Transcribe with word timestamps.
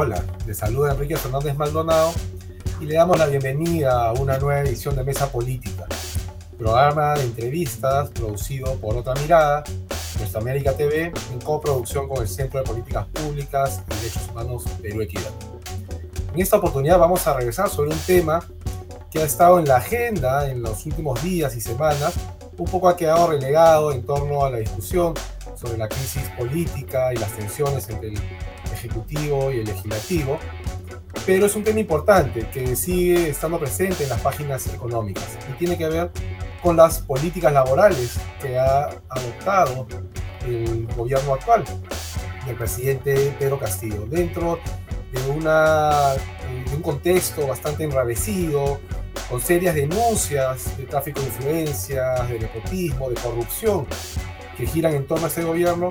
Hola, 0.00 0.22
le 0.46 0.54
saluda 0.54 0.92
Enrique 0.92 1.16
Fernández 1.16 1.56
Maldonado 1.56 2.12
y 2.80 2.84
le 2.84 2.94
damos 2.94 3.18
la 3.18 3.26
bienvenida 3.26 4.06
a 4.06 4.12
una 4.12 4.38
nueva 4.38 4.60
edición 4.60 4.94
de 4.94 5.02
Mesa 5.02 5.32
Política, 5.32 5.86
programa 6.56 7.14
de 7.14 7.24
entrevistas 7.24 8.08
producido 8.10 8.76
por 8.76 8.96
Otra 8.96 9.14
Mirada, 9.14 9.64
Nuestra 10.20 10.40
América 10.40 10.72
TV, 10.74 11.12
en 11.32 11.40
coproducción 11.40 12.08
con 12.08 12.22
el 12.22 12.28
Centro 12.28 12.60
de 12.60 12.66
Políticas 12.66 13.08
Públicas 13.08 13.82
y 13.90 13.94
Derechos 13.96 14.28
Humanos 14.30 14.64
Perú 14.80 15.00
Equidad. 15.00 15.32
En 16.32 16.40
esta 16.42 16.58
oportunidad 16.58 17.00
vamos 17.00 17.26
a 17.26 17.34
regresar 17.34 17.68
sobre 17.68 17.90
un 17.90 17.98
tema 17.98 18.46
que 19.10 19.18
ha 19.18 19.24
estado 19.24 19.58
en 19.58 19.66
la 19.66 19.78
agenda 19.78 20.48
en 20.48 20.62
los 20.62 20.86
últimos 20.86 21.20
días 21.24 21.56
y 21.56 21.60
semanas, 21.60 22.14
un 22.56 22.66
poco 22.66 22.88
ha 22.88 22.96
quedado 22.96 23.30
relegado 23.30 23.90
en 23.90 24.06
torno 24.06 24.44
a 24.44 24.50
la 24.50 24.58
discusión 24.58 25.14
sobre 25.56 25.76
la 25.76 25.88
crisis 25.88 26.22
política 26.38 27.12
y 27.12 27.16
las 27.16 27.32
tensiones 27.32 27.88
entre 27.88 28.10
el 28.10 28.20
Ejecutivo 28.88 29.52
y 29.52 29.58
el 29.58 29.64
Legislativo, 29.64 30.38
pero 31.26 31.46
es 31.46 31.54
un 31.54 31.62
tema 31.62 31.80
importante 31.80 32.48
que 32.52 32.74
sigue 32.74 33.30
estando 33.30 33.58
presente 33.58 34.04
en 34.04 34.10
las 34.10 34.20
páginas 34.20 34.66
económicas 34.72 35.38
y 35.50 35.58
tiene 35.58 35.76
que 35.76 35.88
ver 35.88 36.10
con 36.62 36.76
las 36.76 37.00
políticas 37.00 37.52
laborales 37.52 38.18
que 38.40 38.58
ha 38.58 38.88
adoptado 39.08 39.86
el 40.46 40.86
gobierno 40.96 41.34
actual 41.34 41.64
del 42.46 42.56
presidente 42.56 43.34
Pedro 43.38 43.58
Castillo, 43.58 44.06
dentro 44.06 44.58
de, 45.12 45.30
una, 45.30 46.14
de 46.14 46.76
un 46.76 46.82
contexto 46.82 47.46
bastante 47.46 47.84
enrarecido, 47.84 48.80
con 49.28 49.40
serias 49.40 49.74
denuncias 49.74 50.76
de 50.78 50.84
tráfico 50.84 51.20
de 51.20 51.26
influencias, 51.26 52.28
de 52.28 52.38
nepotismo, 52.38 53.10
de 53.10 53.16
corrupción 53.16 53.86
que 54.56 54.66
giran 54.66 54.94
en 54.94 55.06
torno 55.06 55.26
a 55.26 55.28
este 55.28 55.44
gobierno, 55.44 55.90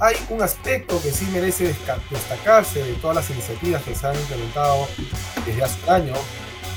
hay 0.00 0.16
un 0.30 0.42
aspecto 0.42 1.00
que 1.02 1.10
sí 1.10 1.26
merece 1.32 1.74
destacarse 2.10 2.82
de 2.82 2.92
todas 2.94 3.16
las 3.16 3.30
iniciativas 3.30 3.82
que 3.82 3.94
se 3.94 4.06
han 4.06 4.16
implementado 4.16 4.86
desde 5.44 5.62
hace 5.62 5.78
un 5.86 5.94
año 5.94 6.14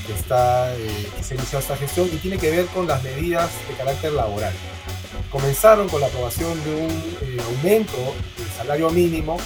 que, 0.06 0.12
está, 0.14 0.74
eh, 0.74 1.08
que 1.16 1.22
se 1.22 1.34
inició 1.34 1.58
esta 1.58 1.76
gestión 1.76 2.08
y 2.12 2.16
tiene 2.16 2.38
que 2.38 2.50
ver 2.50 2.66
con 2.66 2.86
las 2.86 3.02
medidas 3.02 3.50
de 3.68 3.74
carácter 3.74 4.12
laboral. 4.12 4.52
Comenzaron 5.30 5.88
con 5.88 6.00
la 6.00 6.08
aprobación 6.08 6.62
de 6.64 6.74
un 6.74 6.90
eh, 7.22 7.38
aumento 7.46 7.96
del 8.36 8.48
salario 8.56 8.90
mínimo, 8.90 9.36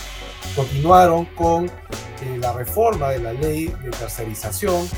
continuaron 0.55 1.27
con 1.27 1.67
eh, 1.67 2.39
la 2.39 2.52
reforma 2.52 3.11
de 3.11 3.19
la 3.19 3.33
ley 3.33 3.67
de 3.83 3.91
tercerización, 3.91 4.89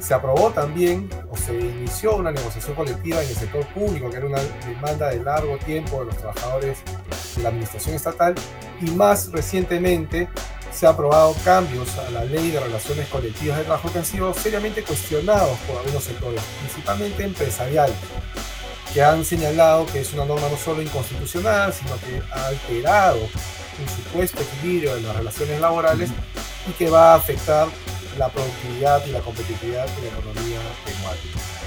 se 0.00 0.14
aprobó 0.14 0.50
también 0.50 1.08
o 1.30 1.36
se 1.36 1.54
inició 1.54 2.16
una 2.16 2.30
negociación 2.30 2.74
colectiva 2.74 3.22
en 3.22 3.28
el 3.28 3.34
sector 3.34 3.66
público, 3.74 4.10
que 4.10 4.16
era 4.16 4.26
una 4.26 4.40
demanda 4.66 5.10
de 5.10 5.22
largo 5.22 5.56
tiempo 5.58 6.00
de 6.00 6.06
los 6.06 6.16
trabajadores 6.16 6.78
la 7.42 7.50
administración 7.50 7.94
estatal, 7.94 8.34
y 8.80 8.90
más 8.90 9.30
recientemente 9.32 10.28
se 10.72 10.86
han 10.86 10.94
aprobado 10.94 11.34
cambios 11.44 11.96
a 11.98 12.10
la 12.10 12.24
ley 12.24 12.50
de 12.50 12.60
relaciones 12.60 13.08
colectivas 13.08 13.58
de 13.58 13.64
trabajo 13.64 13.90
que 13.92 13.98
han 13.98 14.04
sido 14.04 14.32
seriamente 14.34 14.82
cuestionados 14.82 15.58
por 15.60 15.78
algunos 15.78 16.04
sectores, 16.04 16.40
principalmente 16.60 17.24
empresariales, 17.24 17.96
que 18.92 19.02
han 19.02 19.24
señalado 19.24 19.86
que 19.86 20.00
es 20.00 20.12
una 20.12 20.24
norma 20.24 20.48
no 20.48 20.56
solo 20.56 20.82
inconstitucional, 20.82 21.72
sino 21.72 21.96
que 22.00 22.22
ha 22.32 22.46
alterado 22.46 23.20
un 23.20 23.88
supuesto 23.88 24.42
equilibrio 24.42 24.96
en 24.96 25.06
las 25.06 25.16
relaciones 25.16 25.60
laborales 25.60 26.10
y 26.68 26.72
que 26.72 26.88
va 26.90 27.12
a 27.12 27.16
afectar 27.16 27.68
la 28.18 28.28
productividad 28.28 29.04
y 29.06 29.10
la 29.10 29.20
competitividad 29.20 29.86
de 29.86 30.02
la 30.02 30.08
economía 30.08 30.58
peruana. 30.84 31.18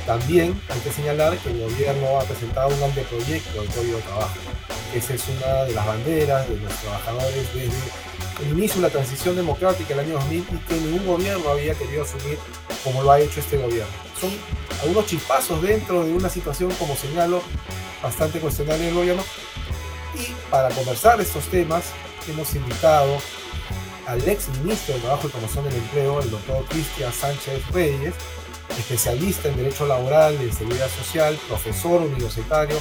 También 0.06 0.61
hay 0.69 0.80
que 0.80 0.91
señalar 0.91 1.38
que 1.38 1.52
el 1.52 1.61
gobierno 1.61 2.19
ha 2.19 2.23
presentado 2.23 2.75
un 2.75 2.83
anteproyecto 2.83 3.61
del 3.61 3.69
Código 3.72 3.97
de 3.97 4.03
Trabajo. 4.03 4.35
Esa 4.94 5.14
es 5.14 5.23
una 5.30 5.64
de 5.64 5.73
las 5.73 5.86
banderas 5.86 6.50
de 6.50 6.58
los 6.58 6.73
trabajadores 6.73 7.53
desde 7.53 7.72
el 8.44 8.58
inicio 8.58 8.81
de 8.81 8.88
la 8.88 8.89
transición 8.89 9.38
democrática 9.38 9.94
el 9.94 10.02
año 10.02 10.14
2000 10.16 10.39
y 10.52 10.58
que 10.67 10.75
ningún 10.75 11.08
gobierno 11.08 11.50
había 11.50 11.74
querido 11.75 12.03
asumir 12.03 12.38
como 12.84 13.01
lo 13.01 13.12
ha 13.12 13.19
hecho 13.19 13.40
este 13.40 13.57
gobierno. 13.57 13.94
Son 14.19 14.30
algunos 14.81 15.06
chispazos 15.06 15.62
dentro 15.62 16.03
de 16.03 16.13
una 16.13 16.28
situación, 16.28 16.72
como 16.78 16.96
señalo, 16.96 17.41
bastante 18.03 18.40
cuestionable 18.40 18.85
del 18.85 18.96
gobierno. 18.96 19.24
Y 20.16 20.34
para 20.50 20.69
conversar 20.69 21.22
estos 21.22 21.46
temas, 21.46 21.85
hemos 22.28 22.53
invitado 22.53 23.18
al 24.07 24.28
ex 24.28 24.50
ministro 24.62 24.96
de 24.96 25.01
Trabajo 25.01 25.28
y 25.28 25.31
Promoción 25.31 25.63
del 25.66 25.75
Empleo, 25.75 26.19
el 26.19 26.31
doctor 26.31 26.66
Cristian 26.66 27.13
Sánchez 27.13 27.66
Reyes, 27.72 28.13
especialista 28.78 29.47
en 29.47 29.56
Derecho 29.56 29.85
Laboral 29.85 30.38
y 30.44 30.51
Seguridad 30.51 30.90
Social, 30.90 31.40
profesor 31.47 32.01
universitario 32.01 32.75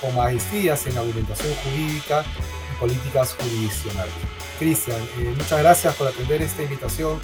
con 0.00 0.14
maestrías 0.14 0.86
en 0.86 0.96
argumentación 0.96 1.52
jurídica 1.64 2.24
y 2.72 2.78
políticas 2.78 3.34
jurisdiccionales. 3.34 4.14
Cristian, 4.58 5.00
eh, 5.18 5.34
muchas 5.36 5.58
gracias 5.58 5.94
por 5.94 6.08
atender 6.08 6.42
esta 6.42 6.62
invitación 6.62 7.18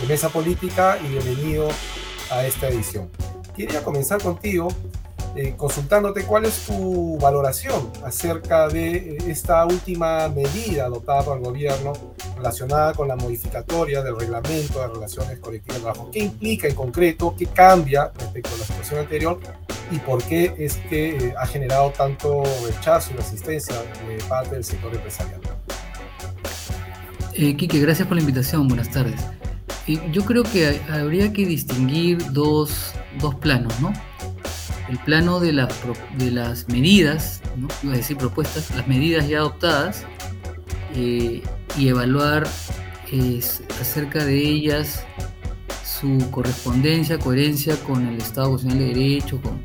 de 0.00 0.06
Mesa 0.06 0.28
Política 0.28 0.98
y 1.04 1.08
bienvenido 1.08 1.68
a 2.30 2.44
esta 2.44 2.68
edición. 2.68 3.08
Quería 3.56 3.82
comenzar 3.82 4.22
contigo 4.22 4.68
eh, 5.36 5.54
consultándote 5.56 6.24
cuál 6.24 6.44
es 6.44 6.66
tu 6.66 7.16
valoración 7.18 7.90
acerca 8.04 8.66
de 8.66 8.96
eh, 8.96 9.18
esta 9.28 9.64
última 9.64 10.28
medida 10.28 10.86
adoptada 10.86 11.22
por 11.22 11.38
el 11.38 11.44
gobierno 11.44 11.92
relacionada 12.36 12.94
con 12.94 13.06
la 13.06 13.14
modificatoria 13.14 14.02
del 14.02 14.18
reglamento 14.18 14.80
de 14.80 14.88
relaciones 14.88 15.38
colectivas 15.38 15.76
de 15.76 15.82
trabajo. 15.82 16.10
¿Qué 16.10 16.20
implica 16.20 16.66
en 16.66 16.74
concreto? 16.74 17.34
¿Qué 17.38 17.46
cambia 17.46 18.10
respecto 18.18 18.50
a 18.54 18.58
la 18.58 18.64
situación 18.64 19.00
anterior? 19.00 19.38
¿Y 19.92 19.98
por 19.98 20.22
qué 20.24 20.54
es 20.58 20.76
que 20.88 21.16
eh, 21.16 21.34
ha 21.38 21.46
generado 21.46 21.90
tanto 21.90 22.42
rechazo 22.66 23.12
y 23.12 23.16
resistencia 23.16 23.76
de 24.08 24.22
parte 24.28 24.56
del 24.56 24.64
sector 24.64 24.92
empresarial? 24.92 25.40
Eh, 27.34 27.54
gracias 27.56 28.08
por 28.08 28.16
la 28.16 28.22
invitación. 28.22 28.66
Buenas 28.66 28.90
tardes. 28.90 29.20
yo 29.86 30.24
creo 30.24 30.42
que 30.42 30.80
habría 30.90 31.32
que 31.32 31.46
distinguir 31.46 32.32
dos, 32.32 32.92
dos 33.20 33.36
planos, 33.36 33.78
¿no? 33.80 33.92
El 34.90 34.98
plano 34.98 35.38
de, 35.38 35.52
de 36.18 36.30
las 36.30 36.68
medidas, 36.68 37.40
¿no? 37.56 37.68
iba 37.82 37.94
a 37.94 37.96
decir 37.96 38.16
propuestas, 38.16 38.70
las 38.74 38.88
medidas 38.88 39.28
ya 39.28 39.38
adoptadas 39.38 40.04
eh, 40.94 41.42
y 41.78 41.88
evaluar 41.88 42.46
acerca 43.80 44.24
de 44.24 44.38
ellas 44.38 45.04
su 45.84 46.30
correspondencia, 46.30 47.18
coherencia 47.18 47.76
con 47.84 48.06
el 48.06 48.18
Estado 48.18 48.50
Constitucional 48.50 48.94
de 48.94 49.00
Derecho, 49.00 49.40
con, 49.40 49.62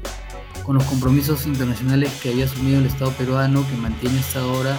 con, 0.63 0.75
los 0.75 0.83
compromisos 0.85 1.45
internacionales 1.45 2.11
que 2.21 2.29
había 2.29 2.45
asumido 2.45 2.79
el 2.79 2.85
Estado 2.85 3.11
peruano, 3.11 3.65
que 3.69 3.77
mantiene 3.77 4.19
hasta 4.19 4.41
ahora 4.41 4.77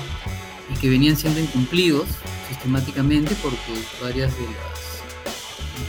y 0.73 0.79
que 0.79 0.89
venían 0.89 1.17
siendo 1.17 1.41
incumplidos 1.41 2.07
sistemáticamente 2.49 3.35
porque 3.43 3.73
varias 4.03 4.33
de 4.37 4.43
las, 4.43 4.96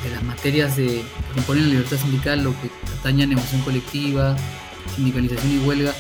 de 0.04 0.10
las 0.10 0.24
materias 0.24 0.76
de, 0.76 0.88
que 0.88 1.34
componen 1.36 1.64
la 1.64 1.70
libertad 1.70 1.98
sindical, 1.98 2.44
lo 2.44 2.52
que 2.62 2.70
atañe 3.00 3.24
a 3.24 3.28
negociación 3.28 3.62
colectiva, 3.62 4.36
sindicalización 4.96 5.52
y 5.52 5.66
huelga, 5.66 5.94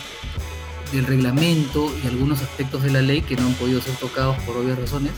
del 0.92 1.06
reglamento 1.06 1.94
y 2.04 2.08
algunos 2.08 2.42
aspectos 2.42 2.84
de 2.84 2.92
la 2.92 3.02
ley 3.02 3.22
que 3.22 3.36
no 3.36 3.46
han 3.48 3.54
podido 3.56 3.82
ser 3.82 3.96
tocados 3.96 4.38
por 4.44 4.58
obvias 4.58 4.80
razones, 4.80 5.12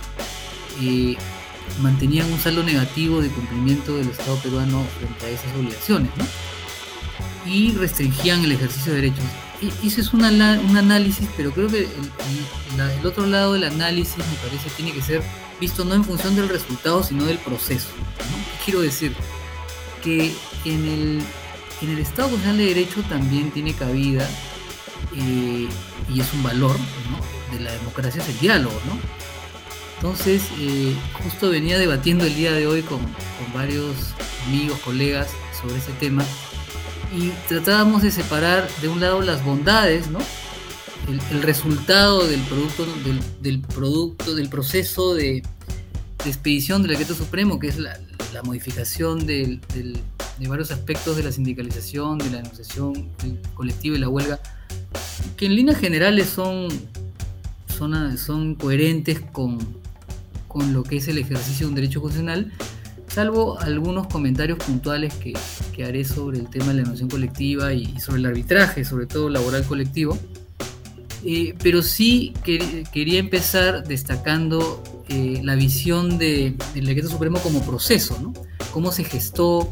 eh, 0.81 1.15
mantenían 1.81 2.31
un 2.31 2.39
saldo 2.39 2.63
negativo 2.63 3.21
de 3.21 3.29
cumplimiento 3.29 3.95
del 3.97 4.09
Estado 4.09 4.37
peruano 4.37 4.83
frente 4.97 5.25
a 5.25 5.29
esas 5.29 5.55
obligaciones, 5.55 6.11
y 7.45 7.71
restringían 7.73 8.43
el 8.43 8.51
ejercicio 8.51 8.93
de 8.93 9.01
derechos. 9.01 9.25
Ese 9.83 10.01
es 10.01 10.13
un 10.13 10.23
análisis, 10.23 11.27
pero 11.35 11.51
creo 11.51 11.67
que 11.67 11.81
el, 11.81 13.05
otro 13.05 13.25
lado 13.25 13.53
del 13.53 13.65
análisis 13.65 14.17
me 14.17 14.47
parece 14.47 14.69
tiene 14.77 14.93
que 14.93 15.01
ser 15.01 15.21
visto 15.59 15.85
no 15.85 15.95
en 15.95 16.03
función 16.03 16.35
del 16.35 16.49
resultado, 16.49 17.03
sino 17.03 17.25
del 17.25 17.37
proceso. 17.37 17.89
¿no? 17.97 18.63
Quiero 18.63 18.81
decir 18.81 19.15
que 20.03 20.33
en 20.65 20.85
el, 20.85 21.21
en 21.81 21.89
el 21.89 21.99
Estado 21.99 22.29
Constitucional 22.29 22.57
de 22.57 22.65
Derecho 22.65 23.03
también 23.03 23.51
tiene 23.51 23.73
cabida 23.73 24.27
eh, 25.15 25.67
y 26.13 26.19
es 26.19 26.33
un 26.33 26.43
valor 26.43 26.75
de 27.51 27.59
la 27.59 27.71
democracia, 27.71 28.21
es 28.21 28.29
el 28.29 28.39
diálogo, 28.39 28.79
¿no? 28.85 28.97
Entonces, 29.95 30.43
eh, 30.59 30.95
justo 31.23 31.49
venía 31.49 31.77
debatiendo 31.77 32.25
el 32.25 32.33
día 32.33 32.53
de 32.53 32.67
hoy 32.67 32.83
con, 32.83 32.99
varios 33.53 33.95
amigos, 34.47 34.79
colegas 34.79 35.27
sobre 35.59 35.77
ese 35.77 35.91
tema 35.93 36.23
y 37.17 37.29
tratábamos 37.47 38.03
de 38.03 38.11
separar 38.11 38.69
de 38.81 38.87
un 38.87 38.99
lado 38.99 39.21
las 39.21 39.43
bondades, 39.43 40.07
¿no? 40.09 40.19
El, 41.09 41.41
resultado 41.41 42.27
del 42.27 42.41
producto, 42.41 42.85
del, 43.41 43.61
producto, 43.61 44.35
del 44.35 44.49
proceso 44.49 45.15
de, 45.15 45.41
expedición 46.25 46.81
del 46.81 46.91
decreto 46.91 47.15
supremo, 47.15 47.59
que 47.59 47.67
es 47.67 47.77
la, 47.77 47.97
modificación 48.43 49.25
de 49.25 49.59
varios 50.47 50.71
aspectos 50.71 51.17
de 51.17 51.23
la 51.23 51.31
sindicalización, 51.31 52.19
de 52.19 52.29
la 52.29 52.41
negociación 52.41 53.09
colectiva 53.55 53.97
y 53.97 53.99
la 53.99 54.07
huelga 54.07 54.39
que 55.37 55.45
en 55.45 55.55
líneas 55.55 55.79
generales 55.79 56.27
son, 56.27 56.67
son, 57.67 58.17
son 58.17 58.55
coherentes 58.55 59.21
con, 59.31 59.57
con 60.47 60.73
lo 60.73 60.83
que 60.83 60.97
es 60.97 61.07
el 61.07 61.17
ejercicio 61.17 61.65
de 61.65 61.69
un 61.69 61.75
derecho 61.75 62.01
constitucional, 62.01 62.51
salvo 63.07 63.59
algunos 63.59 64.07
comentarios 64.07 64.57
puntuales 64.59 65.13
que, 65.15 65.33
que, 65.73 65.85
haré 65.85 66.03
sobre 66.03 66.39
el 66.39 66.49
tema 66.49 66.67
de 66.67 66.73
la 66.73 66.77
negociación 66.79 67.09
colectiva 67.09 67.73
y, 67.73 67.99
sobre 67.99 68.19
el 68.19 68.25
arbitraje, 68.25 68.83
sobre 68.85 69.05
todo 69.05 69.29
laboral 69.29 69.63
colectivo, 69.65 70.17
Eh, 71.25 71.53
pero 71.61 71.81
sí 71.81 72.33
quería 72.43 73.19
empezar 73.19 73.85
destacando 73.85 74.81
eh, 75.09 75.41
la 75.43 75.55
visión 75.55 76.17
del 76.17 76.57
decreto 76.73 77.09
supremo 77.09 77.39
como 77.39 77.61
proceso, 77.61 78.17
¿no? 78.21 78.33
Cómo 78.71 78.91
se 78.91 79.03
gestó, 79.03 79.69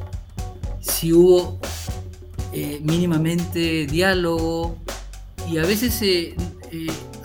si 0.81 1.13
hubo 1.13 1.59
eh, 2.51 2.81
mínimamente 2.83 3.85
diálogo, 3.85 4.77
y 5.49 5.59
a 5.59 5.61
veces, 5.61 6.35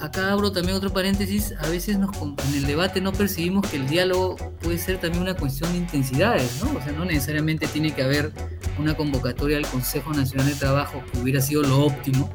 acá 0.01 0.31
abro 0.31 0.53
también 0.53 0.77
otro 0.77 0.93
paréntesis, 0.93 1.55
a 1.59 1.69
veces 1.69 1.97
en 1.97 2.55
el 2.55 2.67
debate 2.67 3.01
no 3.01 3.13
percibimos 3.13 3.67
que 3.69 3.79
el 3.79 3.89
diálogo 3.89 4.37
puede 4.61 4.79
ser 4.79 4.99
también 4.99 5.23
una 5.23 5.35
cuestión 5.35 5.73
de 5.73 5.79
intensidades, 5.79 6.63
¿no? 6.63 6.79
O 6.79 6.83
sea, 6.83 6.93
no 6.93 7.05
necesariamente 7.05 7.67
tiene 7.67 7.93
que 7.93 8.03
haber 8.03 8.31
una 8.79 8.95
convocatoria 8.95 9.57
al 9.57 9.67
Consejo 9.67 10.13
Nacional 10.13 10.47
de 10.47 10.55
Trabajo 10.55 11.03
que 11.11 11.19
hubiera 11.19 11.41
sido 11.41 11.63
lo 11.63 11.85
óptimo, 11.85 12.31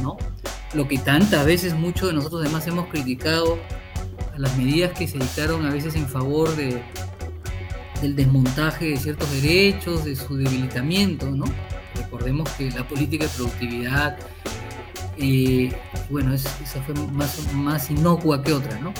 ¿no? 0.00 0.16
Lo 0.74 0.88
que 0.88 0.98
tantas 0.98 1.44
veces 1.46 1.74
muchos 1.74 2.08
de 2.08 2.14
nosotros 2.14 2.42
además 2.42 2.66
hemos 2.66 2.88
criticado 2.88 3.58
a 4.34 4.38
las 4.38 4.56
medidas 4.56 4.92
que 4.92 5.06
se 5.06 5.18
dictaron 5.18 5.64
a 5.64 5.70
veces 5.70 5.94
en 5.94 6.08
favor 6.08 6.54
de, 6.56 6.82
del 8.02 8.16
desmontaje 8.16 8.86
de 8.86 8.96
ciertos 8.96 9.30
derechos, 9.30 10.04
de 10.04 10.16
su 10.16 10.36
debilitamiento, 10.36 11.30
¿no? 11.30 11.44
Recordemos 11.94 12.48
que 12.50 12.70
la 12.72 12.86
política 12.86 13.24
de 13.24 13.30
productividad, 13.30 14.18
eh, 15.16 15.72
bueno, 16.10 16.34
esa 16.34 16.82
fue 16.84 16.94
más, 17.12 17.52
más 17.52 17.90
inocua 17.90 18.42
que 18.42 18.52
otra, 18.52 18.78
¿no? 18.80 18.92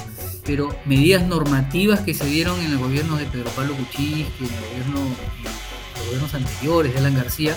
Pero 0.44 0.76
medidas 0.84 1.26
normativas 1.26 2.00
que 2.00 2.14
se 2.14 2.26
dieron 2.26 2.60
en 2.60 2.72
el 2.72 2.78
gobierno 2.78 3.16
de 3.16 3.24
Pedro 3.24 3.50
Pablo 3.50 3.74
Kuczynski, 3.74 4.44
en 4.44 4.54
el 4.54 4.60
gobierno, 4.60 5.00
en 5.00 5.94
los 5.96 6.06
gobiernos 6.06 6.34
anteriores 6.34 6.92
de 6.92 6.98
Alan 7.00 7.16
García, 7.16 7.56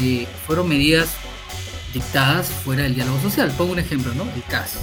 eh, 0.00 0.26
fueron 0.46 0.68
medidas 0.68 1.10
dictadas 1.92 2.48
fuera 2.48 2.82
del 2.82 2.94
diálogo 2.94 3.20
social. 3.20 3.52
Pongo 3.56 3.72
un 3.72 3.78
ejemplo, 3.78 4.12
¿no? 4.14 4.24
El 4.34 4.42
CAS, 4.44 4.78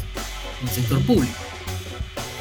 el 0.62 0.69
sector 0.69 1.02
público. 1.02 1.34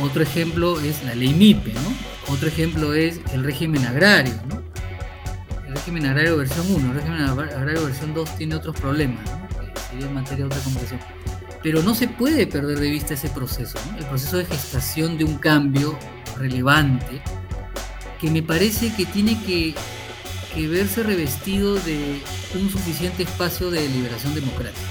Otro 0.00 0.22
ejemplo 0.22 0.80
es 0.80 1.02
la 1.04 1.14
ley 1.14 1.32
MIPE, 1.34 1.72
¿no? 1.74 2.32
Otro 2.32 2.48
ejemplo 2.48 2.94
es 2.94 3.20
el 3.32 3.44
régimen 3.44 3.84
agrario, 3.84 4.34
¿no? 4.48 4.62
El 5.66 5.74
régimen 5.74 6.06
agrario 6.06 6.36
versión 6.36 6.66
1, 6.68 6.92
el 6.92 6.94
régimen 6.94 7.22
agrario 7.22 7.84
versión 7.84 8.14
2 8.14 8.36
tiene 8.36 8.54
otros 8.54 8.76
problemas, 8.76 9.24
¿no? 9.24 9.48
Sería 9.90 10.06
en 10.06 10.14
materia 10.14 10.38
de 10.38 10.44
otra 10.44 10.60
conversación. 10.60 11.00
Pero 11.62 11.82
no 11.82 11.94
se 11.94 12.08
puede 12.08 12.46
perder 12.46 12.78
de 12.78 12.90
vista 12.90 13.14
ese 13.14 13.28
proceso, 13.28 13.78
¿no? 13.90 13.98
El 13.98 14.04
proceso 14.06 14.38
de 14.38 14.46
gestación 14.46 15.16
de 15.16 15.24
un 15.24 15.38
cambio 15.38 15.98
relevante 16.36 17.22
que 18.20 18.30
me 18.30 18.42
parece 18.42 18.92
que 18.94 19.06
tiene 19.06 19.40
que 19.44 19.74
que 20.54 20.68
verse 20.68 21.02
revestido 21.02 21.74
de 21.74 22.22
un 22.54 22.70
suficiente 22.70 23.24
espacio 23.24 23.70
de 23.70 23.88
liberación 23.88 24.34
democrática. 24.34 24.86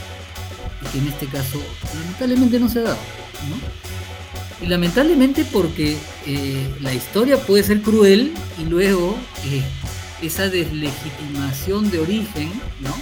Y 0.81 0.85
que 0.87 0.97
en 0.99 1.07
este 1.07 1.27
caso 1.27 1.61
lamentablemente 1.95 2.59
no 2.59 2.69
se 2.69 2.79
ha 2.79 2.83
dado. 2.83 2.97
Y 4.61 4.67
lamentablemente 4.67 5.45
porque 5.45 5.97
eh, 6.25 6.67
la 6.81 6.93
historia 6.93 7.37
puede 7.37 7.63
ser 7.63 7.81
cruel 7.81 8.33
y 8.59 8.65
luego 8.65 9.17
eh, 9.45 9.63
esa 10.21 10.49
deslegitimación 10.49 11.89
de 11.91 11.99
origen, 11.99 12.51
¿no? 12.81 12.95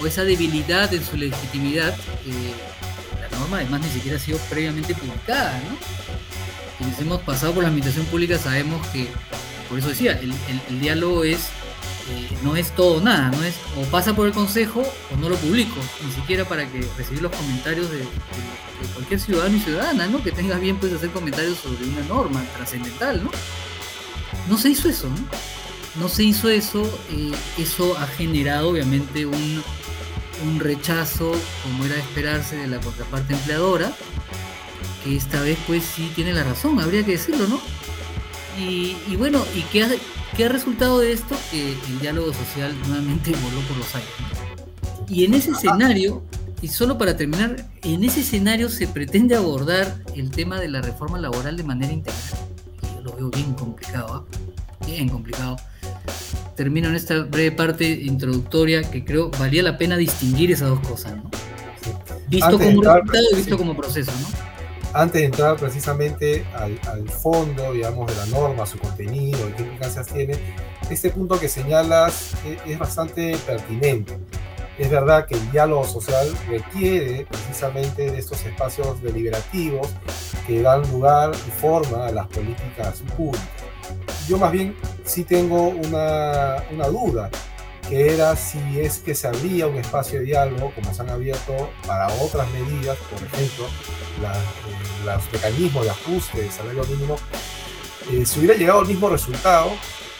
o 0.00 0.06
esa 0.06 0.24
debilidad 0.24 0.92
en 0.94 1.04
su 1.04 1.16
legitimidad, 1.16 1.94
eh, 2.26 3.30
la 3.30 3.38
norma 3.38 3.58
además 3.58 3.82
ni 3.82 3.88
siquiera 3.90 4.16
ha 4.16 4.20
sido 4.20 4.38
previamente 4.48 4.94
publicada. 4.94 5.60
¿no? 5.68 5.76
Quienes 6.78 6.98
hemos 7.00 7.20
pasado 7.22 7.54
por 7.54 7.62
la 7.62 7.68
administración 7.68 8.06
pública 8.06 8.38
sabemos 8.38 8.84
que, 8.88 9.08
por 9.68 9.78
eso 9.78 9.88
decía, 9.88 10.18
el 10.20 10.80
diálogo 10.80 11.24
es 11.24 11.50
no 12.42 12.56
es 12.56 12.74
todo 12.74 13.00
nada, 13.00 13.30
no 13.30 13.42
es 13.42 13.54
o 13.76 13.82
pasa 13.90 14.14
por 14.14 14.26
el 14.26 14.32
consejo 14.32 14.82
o 14.82 15.16
no 15.16 15.28
lo 15.28 15.36
publico, 15.36 15.76
ni 16.04 16.12
siquiera 16.12 16.44
para 16.44 16.70
que 16.70 16.80
recibir 16.96 17.22
los 17.22 17.32
comentarios 17.32 17.90
de, 17.90 18.04
cualquier 18.94 19.20
ciudadano 19.20 19.56
y 19.56 19.60
ciudadana, 19.60 20.06
¿no? 20.06 20.22
Que 20.22 20.32
tenga 20.32 20.56
bien 20.58 20.76
pues 20.78 20.92
hacer 20.92 21.10
comentarios 21.10 21.58
sobre 21.58 21.84
una 21.84 22.00
norma 22.02 22.42
trascendental, 22.56 23.22
¿no? 23.22 23.30
No 24.48 24.56
se 24.56 24.70
hizo 24.70 24.88
eso, 24.88 25.08
¿no? 25.08 25.16
No 26.00 26.08
se 26.08 26.24
hizo 26.24 26.48
eso, 26.48 26.82
eh, 27.10 27.32
eso 27.58 27.96
ha 27.98 28.06
generado 28.06 28.70
obviamente 28.70 29.26
un, 29.26 29.62
un 30.44 30.60
rechazo, 30.60 31.32
como 31.62 31.84
era 31.84 31.94
de 31.94 32.00
esperarse, 32.00 32.56
de 32.56 32.68
la 32.68 32.80
contraparte 32.80 33.34
empleadora, 33.34 33.92
que 35.04 35.16
esta 35.16 35.40
vez 35.42 35.58
pues 35.66 35.84
sí 35.84 36.10
tiene 36.14 36.32
la 36.32 36.44
razón, 36.44 36.80
habría 36.80 37.04
que 37.04 37.12
decirlo, 37.12 37.46
¿no? 37.46 37.60
Y, 38.60 38.96
y 39.08 39.16
bueno, 39.16 39.42
y 39.54 39.62
que 39.62 39.86
¿Qué 40.36 40.44
ha 40.44 40.48
resultado 40.48 41.00
de 41.00 41.12
esto? 41.12 41.36
Que 41.50 41.72
el 41.72 41.98
diálogo 42.00 42.32
social 42.32 42.72
nuevamente 42.86 43.32
voló 43.32 43.60
por 43.66 43.76
los 43.76 43.94
aires. 43.94 44.10
Y 45.08 45.24
en 45.24 45.34
ese 45.34 45.50
escenario, 45.50 46.22
y 46.62 46.68
solo 46.68 46.96
para 46.98 47.16
terminar, 47.16 47.66
en 47.82 48.04
ese 48.04 48.20
escenario 48.20 48.68
se 48.68 48.86
pretende 48.86 49.34
abordar 49.34 49.96
el 50.14 50.30
tema 50.30 50.60
de 50.60 50.68
la 50.68 50.82
reforma 50.82 51.18
laboral 51.18 51.56
de 51.56 51.64
manera 51.64 51.92
integral. 51.92 52.22
Yo 52.94 53.00
lo 53.02 53.12
veo 53.16 53.30
bien 53.30 53.54
complicado, 53.54 54.26
¿eh? 54.82 54.86
bien 54.86 55.08
complicado. 55.08 55.56
Termino 56.56 56.88
en 56.88 56.94
esta 56.94 57.18
breve 57.18 57.52
parte 57.52 57.90
introductoria 57.90 58.88
que 58.88 59.04
creo 59.04 59.30
valía 59.32 59.62
la 59.62 59.78
pena 59.78 59.96
distinguir 59.96 60.52
esas 60.52 60.68
dos 60.68 60.80
cosas, 60.80 61.16
¿no? 61.16 61.30
Visto 62.28 62.58
como 62.58 62.82
resultado 62.82 63.24
y 63.32 63.36
visto 63.36 63.58
como 63.58 63.76
proceso, 63.76 64.12
¿no? 64.12 64.49
Antes 64.92 65.20
de 65.20 65.26
entrar 65.26 65.56
precisamente 65.56 66.44
al, 66.54 67.08
fondo, 67.08 67.72
digamos, 67.72 68.06
de 68.06 68.16
la 68.16 68.26
norma, 68.26 68.66
su 68.66 68.78
contenido 68.78 69.38
y 69.48 69.52
qué 69.52 69.62
implicancias 69.62 70.06
tiene, 70.06 70.34
este 70.90 71.10
punto 71.10 71.38
que 71.38 71.48
señalas 71.48 72.34
es, 72.66 72.78
bastante 72.78 73.36
pertinente. 73.46 74.18
Es 74.78 74.90
verdad 74.90 75.26
que 75.26 75.34
el 75.34 75.50
diálogo 75.50 75.84
social 75.84 76.26
requiere 76.48 77.26
precisamente 77.26 78.10
de 78.10 78.18
estos 78.18 78.44
espacios 78.46 79.02
deliberativos 79.02 79.88
que 80.46 80.62
dan 80.62 80.82
lugar 80.90 81.32
y 81.46 81.50
forma 81.50 82.06
a 82.06 82.12
las 82.12 82.26
políticas 82.28 83.02
públicas. 83.16 83.46
Yo 84.26 84.38
más 84.38 84.50
bien 84.50 84.74
sí 85.04 85.24
tengo 85.24 85.68
una, 85.68 86.64
una 86.72 86.86
duda 86.88 87.30
que 87.90 88.14
era 88.14 88.36
si 88.36 88.80
es 88.80 88.98
que 88.98 89.16
se 89.16 89.26
abría 89.26 89.66
un 89.66 89.76
espacio 89.76 90.20
de 90.20 90.26
diálogo, 90.26 90.72
como 90.76 90.94
se 90.94 91.02
han 91.02 91.10
abierto 91.10 91.70
para 91.84 92.06
otras 92.22 92.48
medidas, 92.52 92.96
por 93.10 93.20
ejemplo, 93.20 93.66
eh, 93.66 95.04
los 95.04 95.32
mecanismos 95.32 95.84
de 95.84 95.90
ajuste 95.90 96.40
de 96.42 96.50
salario 96.52 96.84
mínimo, 96.84 97.16
eh, 98.12 98.24
se 98.24 98.38
hubiera 98.38 98.54
llegado 98.54 98.78
al 98.78 98.86
mismo 98.86 99.08
resultado, 99.08 99.72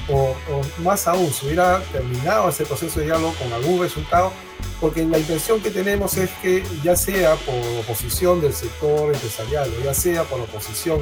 o, 0.09 0.35
más 0.83 1.07
aún, 1.07 1.33
se 1.33 1.47
hubiera 1.47 1.81
terminado 1.93 2.49
ese 2.49 2.67
proceso 2.67 2.99
de 2.99 3.07
diálogo 3.07 3.35
con 3.35 3.53
algún 3.53 3.81
resultado, 3.81 4.33
porque 4.81 5.05
la 5.05 5.21
intención 5.21 5.61
que 5.61 5.71
tenemos 5.71 6.17
es 6.17 6.31
que 6.43 6.65
ya 6.83 6.97
sea 6.97 7.37
por 7.37 7.55
oposición 7.79 8.41
del 8.41 8.53
sector 8.53 9.15
empresarial, 9.15 9.71
o 9.81 9.85
ya 9.85 9.95
sea 9.95 10.25
por 10.25 10.41
oposición 10.41 11.01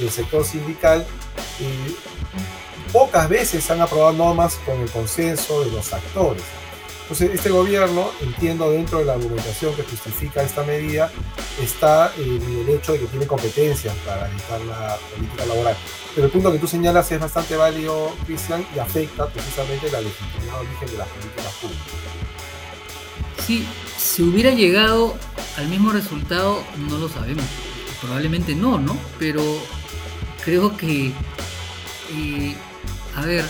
del 0.00 0.10
sector 0.10 0.44
sindical, 0.44 1.06
eh, 1.60 1.94
pocas 2.94 3.28
veces 3.28 3.68
han 3.72 3.80
aprobado 3.80 4.12
normas 4.12 4.54
con 4.64 4.80
el 4.80 4.88
consenso 4.88 5.64
de 5.64 5.72
los 5.72 5.92
actores. 5.92 6.44
Entonces, 7.02 7.32
este 7.34 7.50
gobierno, 7.50 8.08
entiendo 8.22 8.70
dentro 8.70 9.00
de 9.00 9.04
la 9.04 9.14
argumentación 9.14 9.74
que 9.74 9.82
justifica 9.82 10.44
esta 10.44 10.62
medida, 10.62 11.10
está 11.60 12.12
en 12.16 12.40
el 12.40 12.68
hecho 12.68 12.92
de 12.92 13.00
que 13.00 13.06
tiene 13.06 13.26
competencias 13.26 13.92
para 14.06 14.28
dictar 14.28 14.60
la 14.60 14.96
política 15.12 15.44
laboral. 15.44 15.76
Pero 16.14 16.26
el 16.28 16.32
punto 16.32 16.52
que 16.52 16.58
tú 16.58 16.68
señalas 16.68 17.10
es 17.10 17.18
bastante 17.18 17.56
válido, 17.56 18.14
Cristian, 18.26 18.64
y 18.74 18.78
afecta 18.78 19.26
precisamente 19.26 19.90
la 19.90 20.00
legitimidad 20.00 20.60
origen 20.60 20.88
de 20.88 20.98
las 20.98 21.08
políticas 21.08 21.52
públicas. 21.60 21.84
Sí, 23.44 23.66
si 23.98 24.22
hubiera 24.22 24.50
llegado 24.52 25.16
al 25.58 25.66
mismo 25.66 25.90
resultado, 25.90 26.62
no 26.88 26.96
lo 26.98 27.08
sabemos. 27.08 27.44
Probablemente 28.00 28.54
no, 28.54 28.78
¿no? 28.78 28.96
Pero 29.18 29.42
creo 30.44 30.76
que 30.76 31.12
eh, 32.12 32.56
a 33.16 33.24
ver, 33.24 33.44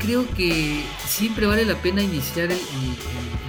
creo 0.00 0.26
que 0.34 0.84
siempre 1.06 1.46
vale 1.46 1.64
la 1.64 1.76
pena 1.76 2.02
iniciar 2.02 2.50
el, 2.50 2.60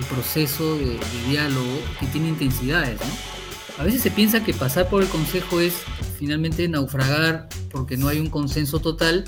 proceso 0.09 0.77
de, 0.77 0.97
diálogo 1.27 1.81
que 1.99 2.07
tiene 2.07 2.29
intensidades, 2.29 2.99
¿no? 2.99 3.81
A 3.81 3.83
veces 3.83 4.01
se 4.01 4.09
piensa 4.09 4.43
que 4.43 4.53
pasar 4.53 4.89
por 4.89 5.03
el 5.03 5.09
Consejo 5.09 5.59
es 5.59 5.73
finalmente 6.17 6.67
naufragar 6.69 7.49
porque 7.69 7.97
no 7.97 8.07
hay 8.07 8.19
un 8.19 8.29
consenso 8.29 8.79
total 8.79 9.25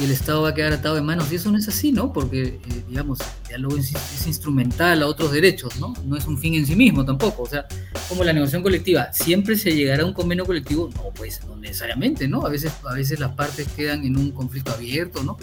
y 0.00 0.04
el 0.04 0.10
Estado 0.10 0.42
va 0.42 0.50
a 0.50 0.54
quedar 0.54 0.72
atado 0.72 0.94
de 0.94 1.02
manos. 1.02 1.30
Y 1.32 1.36
eso 1.36 1.50
no 1.50 1.58
es 1.58 1.68
así, 1.68 1.92
¿no? 1.92 2.12
Porque, 2.12 2.42
eh, 2.42 2.60
digamos, 2.88 3.20
el 3.20 3.48
diálogo 3.48 3.76
es, 3.76 3.94
es, 3.94 4.26
instrumental 4.26 5.02
a 5.02 5.06
otros 5.06 5.32
derechos, 5.32 5.76
¿no? 5.78 5.94
No 6.04 6.16
es 6.16 6.26
un 6.26 6.38
fin 6.38 6.54
en 6.54 6.66
sí 6.66 6.76
mismo 6.76 7.04
tampoco. 7.04 7.42
O 7.42 7.46
sea, 7.46 7.66
como 8.08 8.24
la 8.24 8.32
negociación 8.32 8.62
colectiva, 8.62 9.12
¿siempre 9.12 9.56
se 9.56 9.74
llegará 9.74 10.02
a 10.02 10.06
un 10.06 10.12
convenio 10.12 10.44
colectivo? 10.44 10.90
No, 10.94 11.10
pues 11.14 11.40
no 11.46 11.56
necesariamente, 11.56 12.28
¿no? 12.28 12.44
A 12.44 12.48
veces, 12.48 12.72
a 12.84 12.94
veces 12.94 13.20
las 13.20 13.32
partes 13.32 13.68
quedan 13.68 14.04
en 14.04 14.16
un 14.16 14.30
conflicto 14.32 14.72
abierto, 14.72 15.22
¿no? 15.22 15.38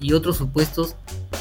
Y 0.00 0.12
otros 0.12 0.36
supuestos 0.36 0.94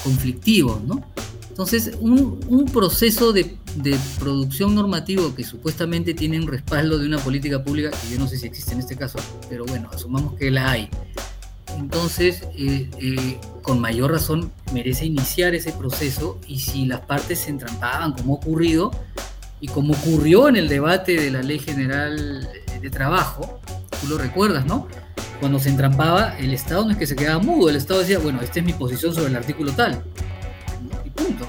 conflictivos, 0.03 0.81
¿no? 0.83 1.03
Entonces, 1.49 1.91
un, 1.99 2.39
un 2.49 2.65
proceso 2.65 3.33
de, 3.33 3.57
de, 3.77 3.97
producción 4.19 4.75
normativo 4.75 5.33
que 5.33 5.43
supuestamente 5.43 6.13
tiene 6.13 6.39
un 6.39 6.47
respaldo 6.47 6.99
de 6.99 7.07
una 7.07 7.17
política 7.17 7.63
pública, 7.63 7.89
que 7.89 8.13
yo 8.13 8.19
no 8.19 8.27
sé 8.27 8.37
si 8.37 8.45
existe 8.45 8.73
en 8.73 8.79
este 8.79 8.95
caso, 8.95 9.17
pero 9.49 9.65
bueno, 9.65 9.89
asumamos 9.91 10.35
que 10.35 10.51
la 10.51 10.69
hay. 10.69 10.87
Entonces, 11.77 12.43
eh, 12.57 12.89
eh, 12.99 13.39
con 13.61 13.79
mayor 13.79 14.11
razón, 14.11 14.51
merece 14.73 15.05
iniciar 15.05 15.55
ese 15.55 15.71
proceso 15.71 16.39
y 16.47 16.59
si 16.59 16.85
las 16.85 17.01
partes 17.01 17.39
se 17.39 17.49
entrampaban, 17.51 18.13
como 18.13 18.33
ha 18.33 18.37
ocurrido, 18.37 18.91
Y 19.59 19.67
como 19.69 19.93
ocurrió 19.93 20.49
en 20.49 20.55
el 20.55 20.67
debate 20.67 21.19
de 21.19 21.31
la 21.31 21.41
Ley 21.41 21.57
General 21.57 22.47
de 22.79 22.89
Trabajo, 22.91 23.59
tú 23.99 24.07
lo 24.07 24.19
recuerdas, 24.19 24.65
¿no? 24.67 24.87
Cuando 25.39 25.57
se 25.59 25.69
entrampaba, 25.69 26.37
el 26.37 26.53
Estado 26.53 26.85
no 26.85 26.91
es 26.91 26.97
que 26.97 27.07
se 27.07 27.15
quedaba 27.15 27.39
mudo, 27.41 27.69
el 27.69 27.75
Estado 27.75 28.01
decía, 28.01 28.19
bueno, 28.19 28.39
esta 28.41 28.59
es 28.59 28.65
mi 28.65 28.73
posición 28.73 29.15
sobre 29.15 29.29
el 29.29 29.35
artículo 29.35 29.71
tal. 29.71 30.03
Y 31.03 31.09
punto. 31.09 31.47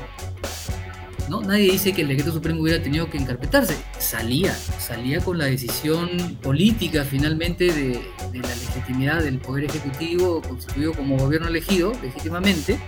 ¿No? 1.29 1.43
Nadie 1.43 1.73
dice 1.73 1.93
que 1.93 2.03
el 2.03 2.09
decreto 2.09 2.33
supremo 2.33 2.63
hubiera 2.63 2.83
tenido 2.83 3.11
que 3.11 3.19
encarpetarse. 3.19 3.77
Salía, 3.99 4.55
salía 4.55 5.21
con 5.21 5.39
la 5.39 5.45
decisión 5.45 6.39
política 6.43 7.05
finalmente 7.05 7.73
de, 7.73 8.01
la 8.33 8.49
legitimidad 8.49 9.23
del 9.23 9.39
Poder 9.39 9.65
Ejecutivo 9.65 10.41
constituido 10.41 10.93
como 10.95 11.19
gobierno 11.19 11.49
elegido 11.49 11.93
legítimamente 12.03 12.79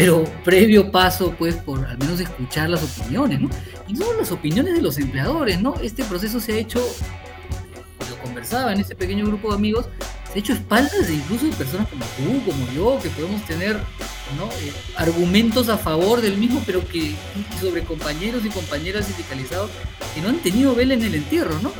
pero 0.00 0.24
previo 0.44 0.90
paso, 0.90 1.34
pues, 1.38 1.56
por 1.56 1.84
al 1.84 1.98
menos 1.98 2.20
escuchar 2.20 2.70
las 2.70 2.82
opiniones, 2.82 3.38
¿no? 3.38 3.50
Y 3.86 3.92
no 3.92 4.12
las 4.14 4.32
opiniones 4.32 4.72
de 4.72 4.80
los 4.80 4.96
empleadores, 4.96 5.60
¿no? 5.60 5.74
Este 5.82 6.04
proceso 6.04 6.40
se 6.40 6.54
ha 6.54 6.56
hecho, 6.56 6.78
lo 8.08 8.16
conversaba 8.22 8.72
en 8.72 8.80
este 8.80 8.94
pequeño 8.94 9.26
grupo 9.26 9.50
de 9.50 9.56
amigos, 9.56 9.86
se 10.32 10.38
ha 10.38 10.38
hecho 10.38 10.54
espaldas 10.54 11.06
de 11.06 11.14
incluso 11.14 11.44
de 11.44 11.52
personas 11.52 11.86
como 11.88 12.04
tú, 12.16 12.50
como 12.50 12.72
yo, 12.72 12.98
que 13.02 13.10
podemos 13.10 13.44
tener 13.44 13.78
Eh, 14.30 14.72
argumentos 14.96 15.68
a 15.68 15.76
favor 15.76 16.20
del 16.20 16.38
mismo, 16.38 16.62
pero 16.64 16.86
que 16.86 17.14
sobre 17.60 17.82
compañeros 17.82 18.44
y 18.44 18.48
compañeras 18.48 19.06
sindicalizados 19.06 19.70
que 20.14 20.20
no 20.20 20.28
han 20.28 20.38
tenido 20.38 20.74
vela 20.74 20.94
en 20.94 21.02
el 21.02 21.14
entierro, 21.14 21.58
¿no? 21.60 21.72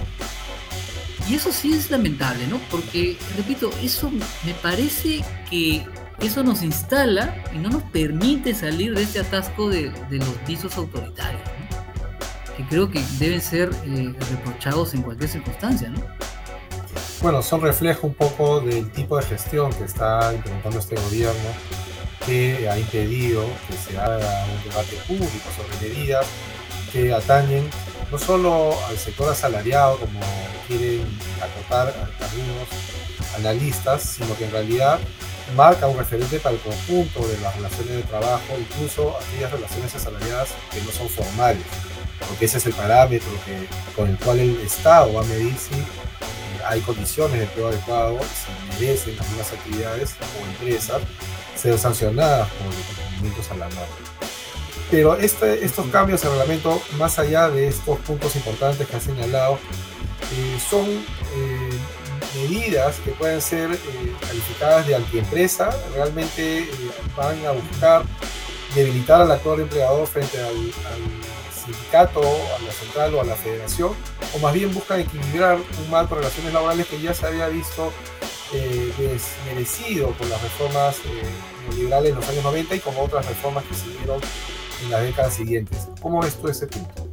Y 1.28 1.34
eso 1.34 1.52
sí 1.52 1.72
es 1.72 1.90
lamentable, 1.90 2.46
¿no? 2.48 2.60
Porque, 2.70 3.16
repito, 3.36 3.70
eso 3.82 4.10
me 4.10 4.52
parece 4.62 5.22
que 5.48 5.86
eso 6.20 6.42
nos 6.42 6.62
instala 6.62 7.42
y 7.54 7.58
no 7.58 7.70
nos 7.70 7.84
permite 7.84 8.52
salir 8.54 8.94
de 8.94 9.02
este 9.02 9.20
atasco 9.20 9.68
de, 9.70 9.92
los 10.10 10.46
visos 10.46 10.76
autoritarios, 10.76 11.42
que 12.56 12.64
creo 12.66 12.90
que 12.90 13.02
deben 13.18 13.40
ser 13.40 13.70
eh, 13.86 14.12
reprochados 14.30 14.92
en 14.94 15.02
cualquier 15.02 15.30
circunstancia. 15.30 15.88
¿no? 15.88 16.00
Bueno, 17.22 17.42
son 17.42 17.60
reflejo 17.60 18.06
un 18.06 18.14
poco 18.14 18.60
del 18.60 18.90
tipo 18.90 19.16
de 19.16 19.22
gestión 19.24 19.72
que 19.72 19.84
está 19.84 20.34
implementando 20.34 20.78
este 20.78 20.96
gobierno, 20.96 21.48
que 22.26 22.68
ha 22.68 22.78
impedido 22.78 23.44
que 23.68 23.76
se 23.76 23.98
haga 23.98 24.46
un 24.46 24.70
debate 24.70 24.96
público 25.06 25.48
sobre 25.56 25.88
medidas 25.88 26.26
que 26.92 27.12
atañen 27.12 27.68
no 28.10 28.18
solo 28.18 28.76
al 28.88 28.98
sector 28.98 29.30
asalariado, 29.30 29.98
como 29.98 30.20
quieren 30.66 31.06
acotar 31.40 31.88
algunos 32.20 32.68
analistas, 33.36 34.02
sino 34.02 34.36
que 34.36 34.44
en 34.44 34.50
realidad 34.50 34.98
marca 35.54 35.86
un 35.86 35.96
referente 35.96 36.38
para 36.40 36.56
el 36.56 36.60
conjunto 36.60 37.26
de 37.26 37.38
las 37.38 37.54
relaciones 37.56 37.96
de 37.96 38.02
trabajo, 38.02 38.56
incluso 38.58 39.16
aquellas 39.16 39.52
relaciones 39.52 39.94
asalariadas 39.94 40.48
que 40.72 40.80
no 40.82 40.90
son 40.90 41.08
formales, 41.08 41.64
porque 42.28 42.46
ese 42.46 42.58
es 42.58 42.66
el 42.66 42.72
parámetro 42.72 43.30
que, 43.44 43.66
con 43.94 44.08
el 44.08 44.16
cual 44.18 44.40
el 44.40 44.60
Estado 44.60 45.14
va 45.14 45.22
a 45.22 45.24
medir 45.24 45.56
si 45.56 45.74
eh, 45.74 45.86
hay 46.66 46.80
condiciones 46.80 47.38
de 47.38 47.44
empleo 47.44 47.68
adecuado, 47.68 48.18
si 48.20 48.80
merecen 48.80 49.18
algunas 49.20 49.52
actividades 49.52 50.14
o 50.20 50.46
empresas 50.46 51.02
ser 51.60 51.78
sancionadas 51.78 52.48
por 52.48 53.52
a 53.52 53.58
la 53.58 53.68
norma. 53.68 53.96
Pero 54.90 55.16
este, 55.16 55.64
estos 55.64 55.86
cambios 55.86 56.24
al 56.24 56.32
reglamento, 56.32 56.80
más 56.98 57.18
allá 57.18 57.48
de 57.48 57.68
estos 57.68 57.98
puntos 58.00 58.34
importantes 58.34 58.88
que 58.88 58.96
ha 58.96 59.00
señalado, 59.00 59.58
eh, 60.32 60.58
son 60.68 60.86
eh, 60.88 61.78
medidas 62.34 62.96
que 63.04 63.10
pueden 63.12 63.40
ser 63.40 63.70
eh, 63.72 63.78
calificadas 64.20 64.86
de 64.86 64.94
antiempresa, 64.94 65.70
realmente 65.94 66.60
eh, 66.60 66.68
van 67.16 67.44
a 67.46 67.52
buscar 67.52 68.04
debilitar 68.74 69.20
al 69.20 69.30
actor 69.30 69.60
empleador 69.60 70.06
frente 70.06 70.38
al, 70.40 70.72
sindicato, 71.52 72.20
a 72.20 72.62
la 72.62 72.72
central 72.72 73.14
o 73.14 73.20
a 73.20 73.24
la 73.24 73.34
federación, 73.34 73.92
o 74.34 74.38
más 74.38 74.52
bien 74.54 74.72
buscan 74.72 75.00
equilibrar 75.00 75.56
un 75.56 75.90
marco 75.90 76.14
de 76.14 76.22
relaciones 76.22 76.52
laborales 76.52 76.86
que 76.86 77.00
ya 77.00 77.12
se 77.14 77.26
había 77.26 77.48
visto 77.48 77.92
eh, 78.52 78.92
desmerecido 78.98 80.10
por 80.12 80.26
las 80.28 80.42
reformas 80.42 80.96
neoliberales 81.68 82.10
en 82.10 82.16
los 82.16 82.28
años 82.28 82.44
90 82.44 82.74
y 82.74 82.80
con 82.80 82.94
otras 82.98 83.26
reformas 83.26 83.64
que 83.64 83.74
se 83.74 83.88
dieron 83.98 84.20
en 84.82 84.90
las 84.90 85.02
décadas 85.02 85.34
siguientes. 85.34 85.88
¿Cómo 86.00 86.20
ves 86.22 86.36
tú 86.36 86.48
ese 86.48 86.66
punto? 86.66 87.10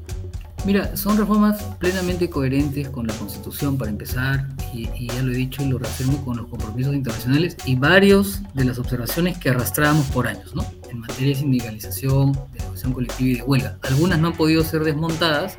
Mira, 0.66 0.98
son 0.98 1.18
reformas 1.18 1.64
plenamente 1.80 2.30
coherentes 2.30 2.90
con 2.90 3.08
la 3.08 3.14
Constitución 3.14 3.78
para 3.78 3.90
empezar, 3.90 4.48
y, 4.74 5.08
ya 5.08 5.22
lo 5.22 5.32
he 5.32 5.36
dicho 5.36 5.64
y 5.64 5.68
lo 5.68 5.78
reafirmo 5.78 6.24
con 6.26 6.38
los 6.38 6.48
compromisos 6.48 6.94
internacionales 6.94 7.56
y 7.66 7.76
varios 7.76 8.42
de 8.54 8.66
las 8.66 8.78
observaciones 8.78 9.38
que 9.38 9.50
arrastrábamos 9.50 10.08
por 10.08 10.28
años, 10.28 10.54
¿no? 10.56 10.66
En 10.90 11.00
materia 11.00 11.30
de 11.30 11.36
sindicalización, 11.36 12.34
de 12.34 12.60
negociación 12.60 12.94
colectiva 12.94 13.30
y 13.30 13.36
de 13.36 13.44
huelga. 13.44 13.80
Algunas 13.84 14.20
no 14.20 14.28
han 14.28 14.34
podido 14.34 14.64
ser 14.64 14.84
desmontadas 14.84 15.56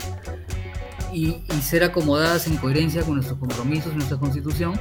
y, 1.12 1.38
ser 1.62 1.84
acomodadas 1.84 2.46
en 2.46 2.56
coherencia 2.56 3.02
con 3.02 3.14
nuestros 3.14 3.38
compromisos 3.38 3.92
y 3.92 3.96
nuestra 3.96 4.18
Constitución, 4.18 4.78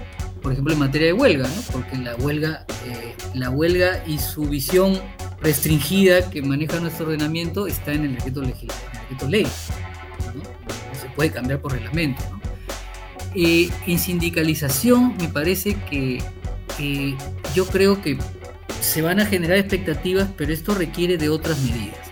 por 0.47 0.53
ejemplo 0.53 0.71
en 0.71 0.79
materia 0.79 1.07
de 1.07 1.13
huelga, 1.13 1.45
¿no? 1.45 1.61
Porque 1.73 1.97
la 1.97 2.15
huelga, 2.15 2.65
eh, 2.85 3.13
la 3.33 3.49
huelga 3.49 4.01
y 4.07 4.17
su 4.17 4.43
visión 4.43 4.97
restringida 5.41 6.29
que 6.29 6.41
maneja 6.41 6.79
nuestro 6.79 7.07
ordenamiento 7.07 7.67
está 7.67 7.91
en 7.91 8.05
el 8.05 8.15
decreto, 8.15 8.43
en 8.43 8.45
el 8.51 8.53
decreto 8.53 9.27
ley 9.27 9.45
puede 11.17 11.31
cambiar 11.31 11.59
por 11.59 11.73
reglamento. 11.73 12.23
en 13.35 13.99
sindicalización 13.99 15.17
me 15.17 15.27
parece 15.27 15.75
que 15.89 16.23
yo 17.53 17.65
creo 17.67 18.01
que 18.01 18.17
se 18.79 19.01
van 19.01 19.19
a 19.19 19.25
generar 19.25 19.57
expectativas, 19.57 20.29
pero 20.37 20.53
esto 20.53 20.73
requiere 20.73 21.17
de 21.17 21.27
otras 21.27 21.59
medidas. 21.59 22.07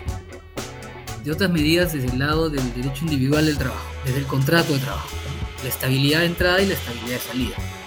De 1.23 1.31
otras 1.31 1.49
medidas 1.49 1.93
desde 1.93 2.07
el 2.09 2.19
lado 2.19 2.49
del 2.49 2.73
derecho 2.73 3.05
individual 3.05 3.45
del 3.45 3.57
trabajo, 3.57 3.89
desde 4.03 4.19
el 4.19 4.25
contrato 4.25 4.73
de 4.73 4.79
trabajo. 4.79 5.07
La 5.63 5.69
estabilidad 5.69 6.19
de 6.19 6.25
entrada 6.25 6.61
y 6.61 6.65
la 6.65 6.73
estabilidad 6.73 7.15
de 7.15 7.19
salida. 7.19 7.84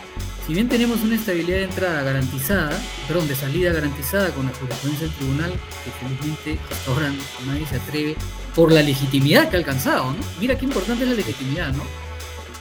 Si 0.49 0.55
bien 0.55 0.71
tenemos 0.71 1.03
una 1.03 1.17
estabilidad 1.17 1.59
de 1.59 1.65
entrada 1.65 2.03
garantizada, 2.03 2.81
perdón, 3.07 3.29
de 3.29 3.35
salida 3.35 3.71
garantizada 3.71 4.31
con 4.31 4.47
la 4.47 4.53
jurisprudencia 4.55 5.07
del 5.07 5.17
tribunal, 5.17 5.53
que 5.53 5.91
felizmente 5.91 6.59
ahora 6.87 7.13
nadie 7.47 7.67
se 7.67 7.77
atreve 7.77 8.17
por 8.55 8.73
la 8.73 8.83
legitimidad 8.83 9.51
que 9.51 9.57
ha 9.57 9.59
alcanzado, 9.59 10.11
¿no? 10.11 10.17
Mira 10.41 10.57
qué 10.57 10.65
importante 10.65 11.05
es 11.05 11.11
la 11.11 11.17
legitimidad, 11.17 11.75
¿no? 11.75 11.83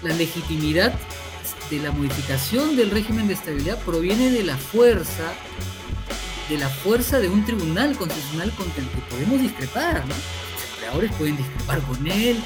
La 0.03 0.13
legitimidad 0.15 0.93
de 1.69 1.79
la 1.79 1.91
modificación 1.93 2.75
del 2.75 2.91
régimen 2.91 3.29
de 3.29 3.35
estabilidad 3.35 3.79
proviene 3.85 4.31
de 4.31 4.43
la 4.43 4.57
fuerza, 4.57 5.23
de 6.49 6.57
la 6.57 6.67
fuerza 6.67 7.21
de 7.21 7.29
un 7.29 7.45
tribunal 7.45 7.95
constitucional 7.95 8.51
con 8.51 8.67
el 8.67 8.89
que 8.89 9.01
podemos 9.09 9.39
discrepar, 9.39 10.05
¿no? 10.05 10.13
Los 10.13 10.63
empleadores 10.73 11.11
pueden 11.13 11.37
discrepar 11.37 11.79
con 11.83 12.05
él, 12.05 12.37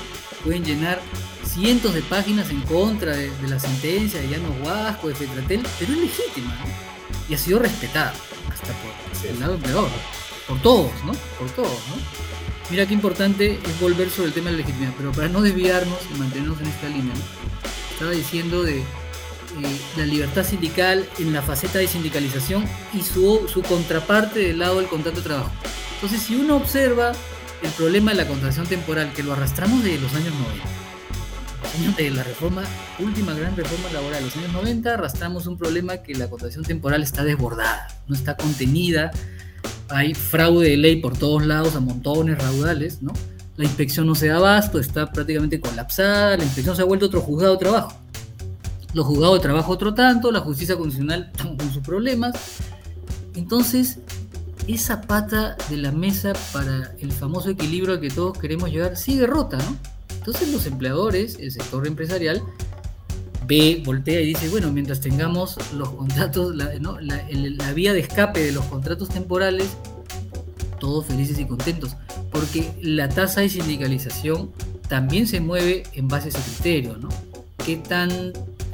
pueden 0.43 0.63
llenar 0.63 1.01
cientos 1.45 1.93
de 1.93 2.01
páginas 2.01 2.49
en 2.49 2.61
contra 2.61 3.15
de, 3.15 3.31
la 3.47 3.59
sentencia 3.59 4.21
de 4.21 4.27
Llano 4.27 4.55
Huasco, 4.63 5.07
de 5.07 5.15
Fetratel, 5.15 5.65
pero 5.79 5.93
es 5.93 5.97
legítima, 5.97 6.55
¿no? 6.55 6.65
Y 7.29 7.33
ha 7.33 7.37
sido 7.37 7.59
respetada, 7.59 8.13
hasta 8.49 8.67
por 8.67 9.29
el 9.29 9.39
lado 9.39 9.57
peor, 9.57 9.89
por 10.47 10.61
todos, 10.61 10.91
¿no? 11.05 11.13
Por 11.39 11.49
todos, 11.51 11.69
¿no? 11.89 12.31
Mira 12.69 12.85
qué 12.85 12.93
importante 12.93 13.59
es 13.63 13.79
volver 13.79 14.09
sobre 14.09 14.29
el 14.29 14.33
tema 14.33 14.49
de 14.49 14.57
la 14.57 14.57
legitimidad, 14.59 14.93
pero 14.97 15.11
para 15.11 15.27
no 15.27 15.41
desviarnos 15.41 15.99
y 16.13 16.17
mantenernos 16.17 16.59
en 16.61 16.67
esta 16.67 16.87
línea, 16.87 17.13
estaba 17.91 18.11
diciendo 18.11 18.63
de 18.63 18.79
eh, 18.79 18.83
la 19.97 20.05
libertad 20.05 20.45
sindical 20.45 21.05
en 21.19 21.33
la 21.33 21.41
faceta 21.41 21.79
de 21.79 21.87
sindicalización 21.87 22.65
y 22.93 23.01
su, 23.01 23.47
su 23.51 23.61
contraparte 23.61 24.39
del 24.39 24.59
lado 24.59 24.77
del 24.77 24.87
contrato 24.87 25.17
de 25.17 25.23
trabajo. 25.23 25.51
Entonces, 25.95 26.21
si 26.21 26.35
uno 26.35 26.55
observa 26.55 27.11
el 27.61 27.69
problema 27.71 28.11
de 28.11 28.17
la 28.17 28.27
contratación 28.27 28.65
temporal, 28.65 29.11
que 29.13 29.23
lo 29.23 29.33
arrastramos 29.33 29.83
desde 29.83 29.99
los 29.99 30.13
años 30.15 30.33
90, 30.33 30.80
de 31.97 32.11
la 32.11 32.23
reforma, 32.23 32.63
última 32.99 33.33
gran 33.33 33.55
reforma 33.55 33.89
laboral 33.93 34.19
de 34.19 34.25
los 34.25 34.37
años 34.37 34.53
90, 34.53 34.93
arrastramos 34.93 35.47
un 35.47 35.57
problema 35.57 35.97
que 35.97 36.13
la 36.15 36.29
contratación 36.29 36.65
temporal 36.65 37.01
está 37.01 37.23
desbordada, 37.23 37.87
no 38.07 38.15
está 38.15 38.35
contenida 38.35 39.11
hay 39.91 40.13
fraude 40.13 40.69
de 40.69 40.77
ley 40.77 40.95
por 40.97 41.17
todos 41.17 41.45
lados, 41.45 41.75
a 41.75 41.79
montones, 41.79 42.37
raudales, 42.37 43.01
¿no? 43.01 43.13
La 43.57 43.65
inspección 43.65 44.07
no 44.07 44.15
se 44.15 44.27
da 44.27 44.37
abasto, 44.37 44.79
está 44.79 45.11
prácticamente 45.11 45.59
colapsada, 45.59 46.37
la 46.37 46.43
inspección 46.43 46.75
se 46.75 46.81
ha 46.81 46.85
vuelto 46.85 47.07
otro 47.07 47.21
juzgado 47.21 47.53
de 47.53 47.59
trabajo. 47.59 47.93
Los 48.93 49.05
juzgados 49.05 49.35
de 49.35 49.41
trabajo 49.41 49.71
otro 49.71 49.93
tanto, 49.93 50.31
la 50.31 50.39
justicia 50.39 50.75
constitucional 50.77 51.31
con 51.57 51.71
sus 51.73 51.83
problemas. 51.83 52.33
Entonces, 53.35 53.99
esa 54.67 55.01
pata 55.01 55.57
de 55.69 55.77
la 55.77 55.91
mesa 55.91 56.33
para 56.53 56.93
el 56.99 57.11
famoso 57.11 57.49
equilibrio 57.49 57.95
al 57.95 57.99
que 57.99 58.09
todos 58.09 58.37
queremos 58.37 58.69
llegar 58.69 58.95
sigue 58.97 59.27
rota, 59.27 59.57
¿no? 59.57 59.90
Entonces 60.21 60.51
los 60.51 60.67
empleadores, 60.67 61.39
el 61.39 61.51
sector 61.51 61.87
empresarial, 61.87 62.43
ve, 63.47 63.81
voltea 63.83 64.21
y 64.21 64.27
dice, 64.27 64.49
bueno, 64.49 64.71
mientras 64.71 65.01
tengamos 65.01 65.57
los 65.73 65.89
contratos, 65.89 66.55
la, 66.55 67.73
vía 67.73 67.91
de 67.91 68.01
escape 68.01 68.39
de 68.39 68.51
los 68.51 68.63
contratos 68.65 69.09
temporales, 69.09 69.75
todos 70.79 71.07
felices 71.07 71.39
y 71.39 71.45
contentos, 71.45 71.95
porque 72.31 72.71
la 72.83 73.09
tasa 73.09 73.41
de 73.41 73.49
sindicalización 73.49 74.51
también 74.87 75.25
se 75.25 75.39
mueve 75.39 75.83
en 75.93 76.07
base 76.07 76.27
a 76.27 76.29
ese 76.29 76.51
criterio, 76.51 76.97
¿no? 76.97 77.09
¿Qué, 77.65 77.77
tan, 77.77 78.31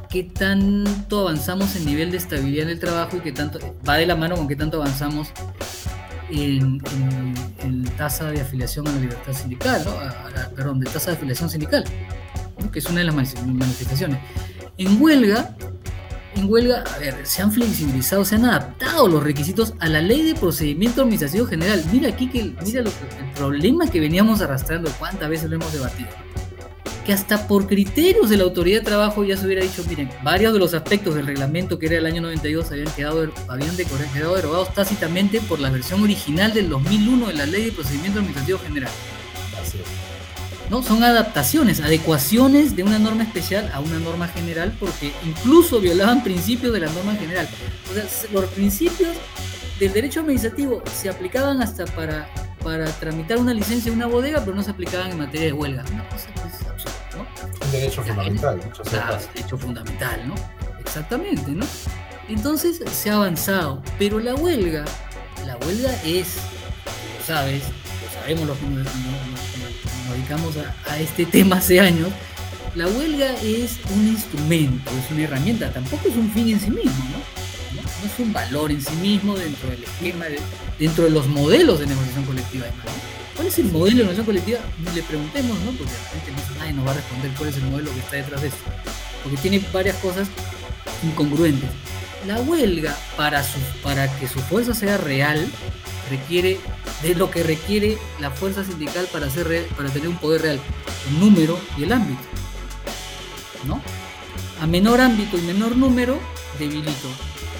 qué 0.09 0.23
tanto 0.23 1.21
avanzamos 1.21 1.77
en 1.77 1.85
nivel 1.85 2.11
de 2.11 2.17
estabilidad 2.17 2.63
en 2.63 2.71
el 2.71 2.79
trabajo 2.79 3.15
y 3.15 3.21
qué 3.21 3.31
tanto 3.31 3.59
va 3.87 3.95
de 3.95 4.05
la 4.05 4.17
mano 4.17 4.35
con 4.35 4.49
qué 4.49 4.57
tanto 4.57 4.81
avanzamos 4.81 5.29
en, 6.29 6.81
tasa 7.97 8.31
de 8.31 8.41
afiliación 8.41 8.87
a 8.87 8.91
la 8.91 8.99
libertad 8.99 9.33
sindical, 9.33 9.83
perdón, 10.55 10.79
de 10.79 10.89
tasa 10.89 11.11
de 11.11 11.17
afiliación 11.17 11.49
sindical, 11.49 11.83
que 12.71 12.79
es 12.79 12.85
una 12.85 12.99
de 12.99 13.05
las 13.05 13.15
manifestaciones. 13.15 14.19
En 14.77 15.01
huelga, 15.01 15.55
en 16.35 16.51
huelga, 16.51 16.83
a 16.95 16.99
ver, 16.99 17.15
se 17.23 17.41
han 17.41 17.51
flexibilizado, 17.51 18.23
se 18.23 18.35
han 18.35 18.45
adaptado 18.45 19.07
los 19.07 19.23
requisitos 19.23 19.73
a 19.79 19.87
la 19.87 20.01
ley 20.01 20.21
de 20.23 20.35
procedimiento 20.35 21.01
administrativo 21.01 21.47
general. 21.47 21.83
Mira 21.91 22.09
aquí 22.09 22.29
que, 22.29 22.53
mira 22.63 22.81
el 22.81 22.91
problema 23.35 23.87
que 23.87 23.99
veníamos 23.99 24.41
arrastrando, 24.41 24.91
cuántas 24.99 25.29
veces 25.29 25.49
lo 25.49 25.55
hemos 25.55 25.73
debatido 25.73 26.09
que 27.07 27.13
hasta 27.13 27.47
por 27.47 27.67
criterios 27.67 28.29
de 28.29 28.35
la 28.35 28.43
autoridad 28.43 28.79
de 28.79 28.85
trabajo 28.85 29.23
ya 29.23 29.37
se 29.37 29.45
hubiera 29.45 29.63
dicho, 29.63 29.81
miren, 29.87 30.09
varios 30.23 30.51
de 30.51 30.59
los 30.59 30.73
aspectos 30.73 31.15
del 31.15 31.25
reglamento 31.25 31.79
que 31.79 31.85
era 31.85 31.99
el 31.99 32.05
año 32.05 32.21
92 32.21 32.69
habían 32.69 32.91
quedado, 32.91 33.31
habían 33.47 33.77
quedado 33.77 34.35
derogados 34.35 34.73
tácitamente 34.73 35.39
por 35.39 35.61
la 35.61 35.69
versión 35.69 36.03
original 36.03 36.53
del 36.53 36.67
2001 36.67 37.27
de 37.27 37.33
la 37.33 37.45
Ley 37.45 37.63
de 37.63 37.71
Procedimiento 37.71 38.19
Administrativo 38.19 38.59
General. 38.59 38.91
¿No? 40.69 40.83
Son 40.83 41.01
adaptaciones, 41.01 41.79
adecuaciones 41.79 42.75
de 42.75 42.83
una 42.83 42.99
norma 42.99 43.23
especial 43.23 43.71
a 43.73 43.79
una 43.79 43.99
norma 43.99 44.27
general 44.27 44.75
porque 44.77 45.13
incluso 45.25 45.79
violaban 45.79 46.25
principios 46.25 46.73
de 46.73 46.81
la 46.81 46.91
norma 46.91 47.15
general. 47.15 47.47
O 47.89 47.93
sea, 47.93 48.05
los 48.33 48.45
principios 48.47 49.15
del 49.79 49.93
derecho 49.93 50.19
administrativo 50.19 50.83
se 50.93 51.07
aplicaban 51.07 51.61
hasta 51.61 51.85
para, 51.85 52.29
para 52.61 52.85
tramitar 52.99 53.37
una 53.37 53.53
licencia 53.53 53.89
en 53.89 53.95
una 53.95 54.07
bodega, 54.07 54.41
pero 54.41 54.57
no 54.57 54.61
se 54.61 54.71
aplicaban 54.71 55.11
en 55.11 55.19
materia 55.19 55.45
de 55.45 55.53
huelga. 55.53 55.85
Una 55.89 56.09
cosa 56.09 56.27
pues, 56.33 56.66
un 57.19 57.71
derecho 57.71 58.03
fundamental. 58.03 58.59
Claro, 58.89 59.17
derecho 59.33 59.57
fundamental, 59.57 60.27
¿no? 60.27 60.35
Exactamente, 60.79 61.51
¿no? 61.51 61.65
Entonces 62.29 62.81
se 62.91 63.09
ha 63.09 63.15
avanzado, 63.15 63.81
pero 63.97 64.19
la 64.19 64.35
huelga, 64.35 64.83
la 65.45 65.55
huelga 65.57 65.91
es, 66.03 66.35
lo 67.17 67.25
sabes, 67.25 67.63
lo 67.63 68.21
sabemos 68.21 68.47
los 68.47 68.57
que 68.57 68.65
nos, 68.65 68.87
dedicamos 70.11 70.55
a, 70.85 70.99
este 70.99 71.25
tema 71.25 71.57
hace 71.57 71.79
años, 71.79 72.09
la 72.75 72.87
huelga 72.87 73.33
es 73.41 73.79
un 73.95 74.07
instrumento, 74.07 74.91
es 74.91 75.11
una 75.11 75.23
herramienta, 75.23 75.71
tampoco 75.71 76.09
es 76.09 76.15
un 76.15 76.29
fin 76.31 76.49
en 76.49 76.59
sí 76.59 76.69
mismo, 76.69 77.05
¿no? 77.11 77.81
No, 77.81 77.87
es 78.05 78.19
un 78.19 78.33
valor 78.33 78.71
en 78.71 78.81
sí 78.81 78.95
mismo 78.95 79.35
dentro 79.35 79.69
del 79.69 79.83
esquema, 79.83 80.25
dentro 80.77 81.05
de 81.05 81.09
los 81.09 81.27
modelos 81.27 81.79
de 81.79 81.87
negociación 81.87 82.25
colectiva, 82.25 82.65
¿no? 82.67 83.16
¿Cuál 83.37 83.49
es 83.49 83.59
el 83.59 83.71
modelo 83.71 83.85
de 83.85 83.93
negociación 83.95 84.25
colectiva? 84.25 84.59
Le 84.95 85.03
preguntemos, 85.03 85.59
¿no? 85.59 85.71
Porque 85.73 85.93
nadie 86.57 86.73
nos 86.73 86.87
va 86.87 86.91
a 86.91 86.95
responder 86.95 87.31
cuál 87.37 87.49
es 87.49 87.57
el 87.57 87.63
modelo 87.65 87.93
que 87.93 87.99
está 87.99 88.15
detrás 88.15 88.41
de 88.41 88.47
esto. 88.47 88.63
Porque 89.21 89.37
tiene 89.37 89.63
varias 89.71 89.95
cosas 89.97 90.27
incongruentes. 91.03 91.69
La 92.25 92.41
huelga, 92.41 92.97
para, 93.15 93.45
que 94.19 94.27
su 94.27 94.39
fuerza 94.39 94.73
sea 94.73 94.97
real, 94.97 95.47
requiere 96.09 96.59
de 97.03 97.13
lo 97.13 97.29
que 97.29 97.43
requiere 97.43 97.99
la 98.19 98.31
fuerza 98.31 98.63
sindical 98.63 99.07
para 99.11 99.27
tener 99.27 100.07
un 100.07 100.17
poder 100.17 100.41
real, 100.41 100.59
el 101.09 101.19
número 101.19 101.59
y 101.77 101.83
el 101.83 101.93
ámbito. 101.93 102.21
¿No? 103.67 103.79
A 104.59 104.65
menor 104.65 104.99
ámbito 104.99 105.37
y 105.37 105.41
menor 105.41 105.75
número, 105.75 106.19
debilito. 106.57 107.07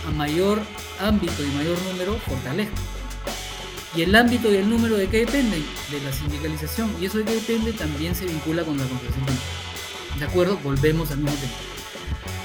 A 0.07 0.11
mayor 0.11 0.59
ámbito 0.99 1.43
y 1.43 1.51
mayor 1.51 1.77
número, 1.83 2.17
fortalezco. 2.27 2.96
Y 3.95 4.01
el 4.01 4.15
ámbito 4.15 4.51
y 4.51 4.57
el 4.57 4.69
número 4.69 4.97
de 4.97 5.07
qué 5.07 5.19
depende? 5.19 5.57
De 5.91 6.01
la 6.01 6.11
sindicalización. 6.11 6.93
Y 7.01 7.05
eso 7.05 7.19
de 7.19 7.23
qué 7.23 7.35
depende 7.35 7.73
también 7.73 8.15
se 8.15 8.25
vincula 8.25 8.63
con 8.63 8.77
la 8.77 8.85
concesión 8.85 9.25
¿De 10.19 10.25
acuerdo? 10.25 10.57
Volvemos 10.63 11.11
al 11.11 11.19
mismo 11.19 11.37
tema. 11.37 11.53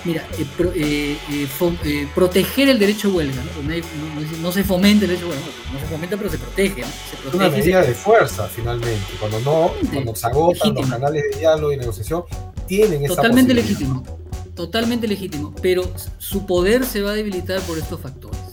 Mira, 0.05 0.27
eh, 0.37 0.47
eh, 0.75 1.57
eh, 1.85 2.09
proteger 2.13 2.69
el 2.69 2.79
derecho 2.79 3.09
a 3.09 3.13
huelga, 3.13 3.43
¿no? 3.45 4.43
No, 4.43 4.53
se 4.53 4.65
fomenta 4.65 5.05
el 5.05 5.13
derecho 5.13 5.27
a 5.27 5.31
huelga, 5.31 5.47
no, 5.73 5.79
se 5.79 5.87
fomenta, 5.87 6.17
pero 6.17 6.29
se 6.29 6.39
protege. 6.39 6.83
Se 6.83 7.17
protege 7.19 7.37
una 7.37 7.49
medida 7.49 7.83
de 7.83 7.95
fuerza, 7.95 8.49
finalmente. 8.49 9.07
Cuando 9.21 9.41
no, 9.41 9.73
cuando 9.93 10.15
se 10.17 10.27
agotan 10.27 10.75
los 10.75 10.91
canales 10.91 11.23
de 11.31 11.39
diálogo 11.39 11.73
y 11.73 11.77
negociación, 11.77 12.25
tienen 12.67 13.05
esa 13.05 13.15
Totalmente 13.15 13.55
legítimo, 13.55 14.03
totalmente 14.57 15.07
legítimo, 15.07 15.55
pero 15.63 15.89
su 16.19 16.47
poder 16.47 16.85
se 16.85 17.01
va 17.01 17.13
a 17.13 17.15
debilitar 17.15 17.61
por 17.61 17.79
estos 17.79 18.01
factores. 18.01 18.52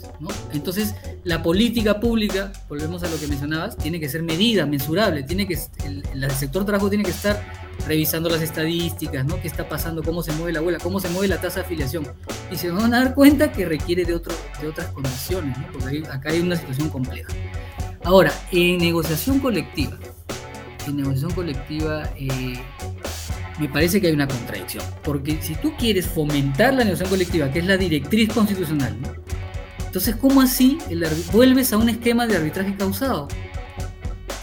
Entonces, 0.52 0.96
la 1.24 1.42
política 1.42 2.00
pública, 2.00 2.52
volvemos 2.68 3.04
a 3.04 3.10
lo 3.10 3.20
que 3.20 3.28
mencionabas, 3.28 3.78
tiene 3.78 4.00
que 4.00 4.10
ser 4.10 4.24
medida, 4.24 4.66
mensurable, 4.66 5.24
tiene 5.24 5.48
que, 5.48 5.58
el, 5.86 6.32
sector 6.32 6.66
trabajo 6.66 6.90
tiene 6.90 7.04
que 7.04 7.12
estar 7.12 7.42
revisando 7.88 8.30
las 8.30 8.42
estadísticas, 8.42 9.26
¿no? 9.26 9.42
¿Qué 9.42 9.48
está 9.48 9.68
pasando? 9.70 10.04
¿Cómo 10.04 10.22
se 10.22 10.32
mueve 10.34 10.54
la 10.54 10.60
abuela? 10.60 10.80
¿Cómo 10.80 11.00
se 11.00 11.10
mueve 11.10 11.28
la 11.28 11.40
tasa 11.40 11.60
de 11.60 11.66
afiliación? 11.66 12.08
Y 12.52 12.56
se 12.58 12.70
van 12.70 12.94
a 12.94 13.04
dar 13.04 13.16
cuenta 13.16 13.52
que 13.52 13.66
requiere 13.66 14.06
de, 14.06 14.14
otro, 14.16 14.34
de 14.62 14.68
otras 14.68 14.88
condiciones. 14.88 15.58
Porque 15.72 16.04
acá 16.12 16.30
hay 16.30 16.42
una 16.42 16.56
situación 16.56 16.90
compleja. 16.90 17.34
Ahora, 18.04 18.34
en 18.52 18.78
negociación 18.78 19.40
colectiva, 19.40 19.98
en 20.88 20.98
negociación 20.98 21.32
colectiva 21.32 22.10
eh, 22.18 22.60
me 23.60 23.68
parece 23.68 24.00
que 24.00 24.08
hay 24.08 24.14
una 24.14 24.28
contradicción, 24.28 24.84
porque 25.04 25.42
si 25.42 25.56
tú 25.56 25.74
quieres 25.78 26.08
fomentar 26.08 26.74
la 26.74 26.84
negociación 26.86 27.10
colectiva, 27.10 27.52
que 27.52 27.60
es 27.60 27.66
la 27.66 27.78
directriz 27.78 28.34
constitucional, 28.34 28.98
¿no? 29.02 29.29
Entonces, 29.90 30.16
¿cómo 30.18 30.40
así 30.40 30.78
vuelves 31.32 31.74
a 31.74 31.78
un 31.78 31.90
esquema 31.90 32.28
de 32.28 32.38
arbitraje 32.38 32.76
causado? 32.76 33.28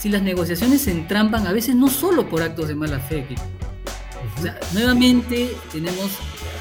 Si 0.01 0.09
las 0.09 0.21
negociaciones 0.21 0.81
se 0.81 0.91
entrampan 0.91 1.47
a 1.47 1.53
veces 1.53 1.77
no 1.77 1.89
solo 1.89 2.29
por 2.29 2.43
actos 2.43 2.67
de 2.67 2.75
mala 2.75 2.99
fe, 2.99 3.25
o 4.37 4.43
sea, 4.43 4.59
nuevamente 4.73 5.57
tenemos 5.71 6.11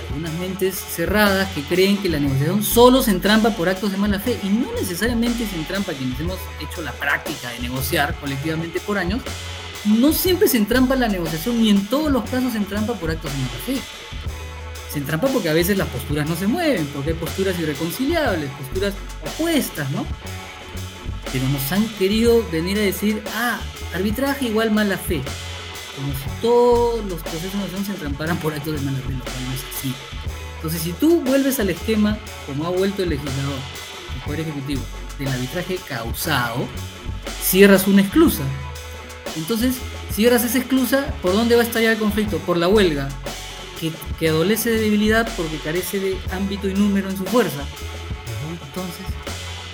algunas 0.09 0.31
mentes 0.33 0.75
cerradas 0.75 1.51
que 1.53 1.63
creen 1.63 1.97
que 1.97 2.09
la 2.09 2.19
negociación 2.19 2.61
solo 2.61 3.01
se 3.01 3.09
entrampa 3.09 3.49
por 3.49 3.69
actos 3.69 3.91
de 3.91 3.97
mala 3.97 4.19
fe 4.19 4.37
y 4.43 4.49
no 4.49 4.71
necesariamente 4.79 5.47
se 5.47 5.55
entrampa 5.55 5.93
quienes 5.93 6.19
hemos 6.19 6.37
hecho 6.61 6.83
la 6.83 6.91
práctica 6.91 7.49
de 7.49 7.61
negociar 7.61 8.13
colectivamente 8.19 8.79
por 8.81 8.99
años, 8.99 9.23
no 9.85 10.13
siempre 10.13 10.47
se 10.47 10.57
entrampa 10.57 10.95
la 10.95 11.07
negociación 11.07 11.59
ni 11.59 11.71
en 11.71 11.87
todos 11.87 12.11
los 12.11 12.23
casos 12.29 12.51
se 12.51 12.59
entrampa 12.59 12.93
por 12.93 13.09
actos 13.09 13.31
de 13.31 13.37
mala 13.39 13.51
fe 13.65 13.81
se 14.95 14.99
entrampa 14.99 15.27
porque 15.27 15.49
a 15.49 15.53
veces 15.53 15.77
las 15.77 15.89
posturas 15.89 16.25
no 16.25 16.37
se 16.37 16.47
mueven, 16.47 16.87
porque 16.93 17.09
hay 17.09 17.17
posturas 17.17 17.59
irreconciliables, 17.59 18.49
posturas 18.51 18.93
opuestas, 19.27 19.91
¿no? 19.91 20.05
Pero 21.33 21.49
nos 21.49 21.69
han 21.73 21.85
querido 21.99 22.47
venir 22.49 22.77
a 22.77 22.81
decir, 22.81 23.21
ah, 23.35 23.59
arbitraje 23.93 24.45
igual 24.45 24.71
mala 24.71 24.97
fe. 24.97 25.21
Como 25.97 26.13
si 26.13 26.41
todos 26.41 27.03
los 27.09 27.19
procesos 27.19 27.51
de 27.51 27.57
negociación 27.57 27.85
se 27.85 27.91
entramparan 27.91 28.37
por 28.37 28.53
actos 28.53 28.73
de 28.73 28.85
mala 28.85 28.97
fe, 28.99 29.11
lo 29.11 29.19
cual 29.19 29.35
no 29.45 29.53
es 29.53 29.77
así. 29.77 29.93
Entonces, 30.55 30.81
si 30.81 30.93
tú 30.93 31.19
vuelves 31.25 31.59
al 31.59 31.71
esquema, 31.71 32.17
como 32.47 32.65
ha 32.65 32.69
vuelto 32.69 33.03
el 33.03 33.09
legislador, 33.09 33.59
el 34.15 34.21
Poder 34.21 34.39
Ejecutivo, 34.39 34.81
del 35.19 35.27
arbitraje 35.27 35.77
causado, 35.89 36.65
cierras 37.43 37.85
una 37.85 38.01
esclusa. 38.01 38.43
Entonces, 39.35 39.75
cierras 40.09 40.45
esa 40.45 40.59
esclusa, 40.59 41.13
¿por 41.21 41.33
dónde 41.33 41.57
va 41.57 41.63
a 41.63 41.65
estallar 41.65 41.91
el 41.91 41.99
conflicto? 41.99 42.37
Por 42.37 42.55
la 42.55 42.69
huelga, 42.69 43.09
que, 44.19 44.29
adolece 44.29 44.71
de 44.71 44.79
debilidad 44.79 45.27
porque 45.35 45.57
carece 45.57 45.99
de 45.99 46.17
ámbito 46.31 46.67
y 46.67 46.73
número 46.73 47.09
en 47.09 47.17
su 47.17 47.25
fuerza. 47.25 47.63
Entonces, 48.67 49.05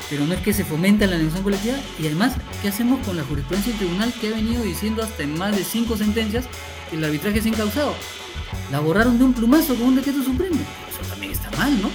pero 0.10 0.26
no 0.26 0.34
es 0.34 0.42
que 0.42 0.54
se 0.54 0.66
fomenta 0.66 1.06
la 1.06 1.18
negociación 1.18 1.44
colectiva 1.44 1.78
y 1.98 2.06
además, 2.08 2.34
¿qué 2.62 2.68
hacemos 2.68 3.06
con 3.06 3.16
la 3.16 3.24
jurisprudencia 3.24 3.72
del 3.72 3.80
tribunal 3.80 4.14
que 4.20 4.28
ha 4.28 4.32
venido 4.32 4.62
diciendo 4.62 5.04
hasta 5.04 5.24
en 5.24 5.38
más 5.38 5.56
de 5.56 5.64
cinco 5.64 5.96
sentencias 5.96 6.46
que 6.90 6.98
el 6.98 7.04
arbitraje 7.06 7.40
es 7.40 7.46
incausado? 7.46 7.94
La 8.72 8.80
borraron 8.80 9.18
de 9.18 9.24
un 9.24 9.34
plumazo 9.34 9.76
con 9.76 9.88
un 9.88 9.96
decreto 9.96 10.22
supremo. 10.24 10.60
Eso 10.90 11.10
también 11.10 11.32
está 11.32 11.50
mal, 11.52 11.82
¿no? 11.82 11.90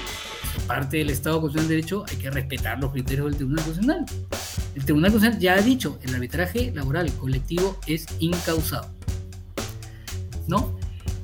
Parte 0.67 0.97
del 0.97 1.11
Estado 1.11 1.41
Constitucional 1.41 1.69
de 1.69 1.75
Derecho, 1.77 2.05
hay 2.09 2.17
que 2.17 2.31
respetar 2.31 2.79
los 2.81 2.91
criterios 2.93 3.27
del 3.27 3.37
Tribunal 3.37 3.65
Constitucional. 3.65 4.07
El 4.75 4.85
Tribunal 4.85 5.13
Constitucional 5.13 5.41
ya 5.41 5.55
ha 5.55 5.63
dicho, 5.63 5.99
el 6.03 6.15
arbitraje 6.15 6.73
laboral 6.75 7.13
colectivo 7.13 7.79
es 7.87 8.07
incausado. 8.19 8.91
¿No? 10.47 10.76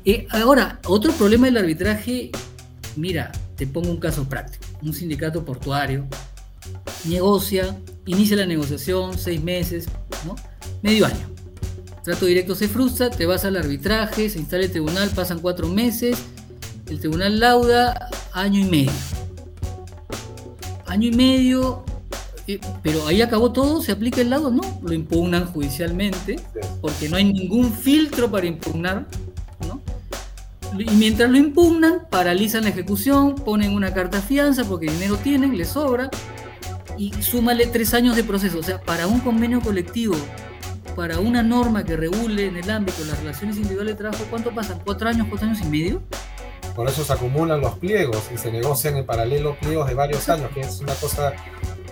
Eh, 0.04 0.26
ahora, 0.30 0.80
otro 0.86 1.12
problema 1.12 1.46
del 1.46 1.58
arbitraje, 1.58 2.30
mira, 2.96 3.30
te 3.56 3.66
pongo 3.66 3.90
un 3.90 3.98
caso 3.98 4.28
práctico. 4.28 4.64
Un 4.82 4.92
sindicato 4.92 5.44
portuario 5.44 6.06
negocia, 7.04 7.76
inicia 8.06 8.36
la 8.36 8.46
negociación, 8.46 9.18
seis 9.18 9.42
meses, 9.42 9.88
¿no? 10.26 10.36
Medio 10.82 11.06
año. 11.06 11.28
Trato 12.04 12.26
directo 12.26 12.54
se 12.54 12.68
frustra, 12.68 13.10
te 13.10 13.26
vas 13.26 13.44
al 13.44 13.56
arbitraje, 13.56 14.28
se 14.28 14.38
instala 14.38 14.64
el 14.64 14.70
tribunal, 14.70 15.10
pasan 15.10 15.38
cuatro 15.38 15.68
meses, 15.68 16.18
el 16.88 16.98
tribunal 16.98 17.38
lauda 17.38 18.08
año 18.32 18.60
y 18.60 18.64
medio. 18.64 18.92
Año 20.86 21.08
y 21.08 21.12
medio, 21.12 21.84
eh, 22.48 22.58
pero 22.82 23.06
ahí 23.06 23.22
acabó 23.22 23.52
todo, 23.52 23.80
se 23.82 23.92
aplica 23.92 24.20
el 24.20 24.30
lado, 24.30 24.50
no, 24.50 24.62
lo 24.82 24.92
impugnan 24.92 25.46
judicialmente, 25.46 26.40
porque 26.80 27.08
no 27.08 27.16
hay 27.16 27.32
ningún 27.32 27.72
filtro 27.72 28.30
para 28.30 28.46
impugnar 28.46 29.06
y 30.78 30.90
mientras 30.92 31.30
lo 31.30 31.37
impugnan, 31.37 32.06
paralizan 32.11 32.64
la 32.64 32.70
ejecución, 32.70 33.35
ponen 33.35 33.72
una 33.72 33.92
carta 33.92 34.20
fianza 34.20 34.64
porque 34.64 34.90
dinero 34.90 35.16
tienen, 35.16 35.56
les 35.56 35.68
sobra, 35.68 36.11
y 36.96 37.12
súmale 37.22 37.66
tres 37.66 37.94
años 37.94 38.16
de 38.16 38.24
proceso. 38.24 38.58
O 38.58 38.62
sea, 38.62 38.80
para 38.80 39.06
un 39.06 39.20
convenio 39.20 39.61
colectivo, 39.61 40.14
para 40.96 41.18
una 41.18 41.42
norma 41.42 41.85
que 41.85 41.96
regule 41.96 42.46
en 42.46 42.56
el 42.56 42.70
ámbito 42.70 43.02
de 43.02 43.11
las 43.11 43.18
relaciones 43.18 43.56
individuales 43.56 43.94
de 43.94 43.98
trabajo, 43.98 44.24
¿cuánto 44.30 44.54
pasa? 44.54 44.78
¿Cuatro 44.85 45.08
años, 45.08 45.26
cuatro 45.28 45.48
años 45.48 45.61
y 45.62 45.66
medio? 45.66 46.02
Por 46.74 46.88
eso 46.88 47.04
se 47.04 47.12
acumulan 47.12 47.61
los 47.61 47.78
pliegos 47.78 48.30
y 48.35 48.38
se 48.38 48.50
negocian 48.50 48.96
en 48.96 49.04
paralelo 49.04 49.56
pliegos 49.61 49.88
de 49.88 49.94
varios 49.94 50.28
años, 50.28 50.50
que 50.54 50.61
es 50.61 50.80
una 50.80 50.94
cosa 50.94 51.32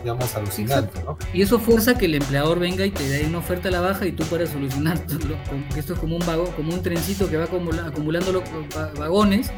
digamos, 0.03 0.35
alucinante, 0.35 1.03
¿no? 1.05 1.17
Y 1.33 1.43
eso 1.43 1.59
fuerza 1.59 1.97
que 1.97 2.07
el 2.07 2.15
empleador 2.15 2.59
venga 2.59 2.85
y 2.85 2.91
te 2.91 3.09
dé 3.09 3.27
una 3.27 3.39
oferta 3.39 3.69
a 3.69 3.73
la 3.73 3.81
baja 3.81 4.07
y 4.07 4.13
tú 4.13 4.25
para 4.25 4.47
solucionar, 4.47 5.05
esto 5.77 5.95
es 5.95 5.99
como 5.99 6.17
un 6.17 6.27
vago, 6.27 6.47
como 6.57 6.73
un 6.73 6.83
trencito 6.83 7.29
que 7.29 7.37
va 7.37 7.45
acumulando 7.45 8.33
los 8.33 8.43
vagones, 8.99 9.51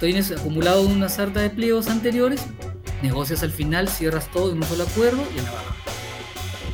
tienes 0.00 0.30
acumulado 0.30 0.82
una 0.82 1.08
sarta 1.08 1.40
de 1.40 1.50
pliegos 1.50 1.88
anteriores, 1.88 2.42
negocias 3.02 3.42
al 3.42 3.50
final, 3.50 3.88
cierras 3.88 4.30
todo 4.30 4.52
en 4.52 4.58
un 4.58 4.64
solo 4.64 4.84
acuerdo 4.84 5.22
y 5.34 5.38
a 5.40 5.42
la 5.42 5.52
baja. 5.52 5.76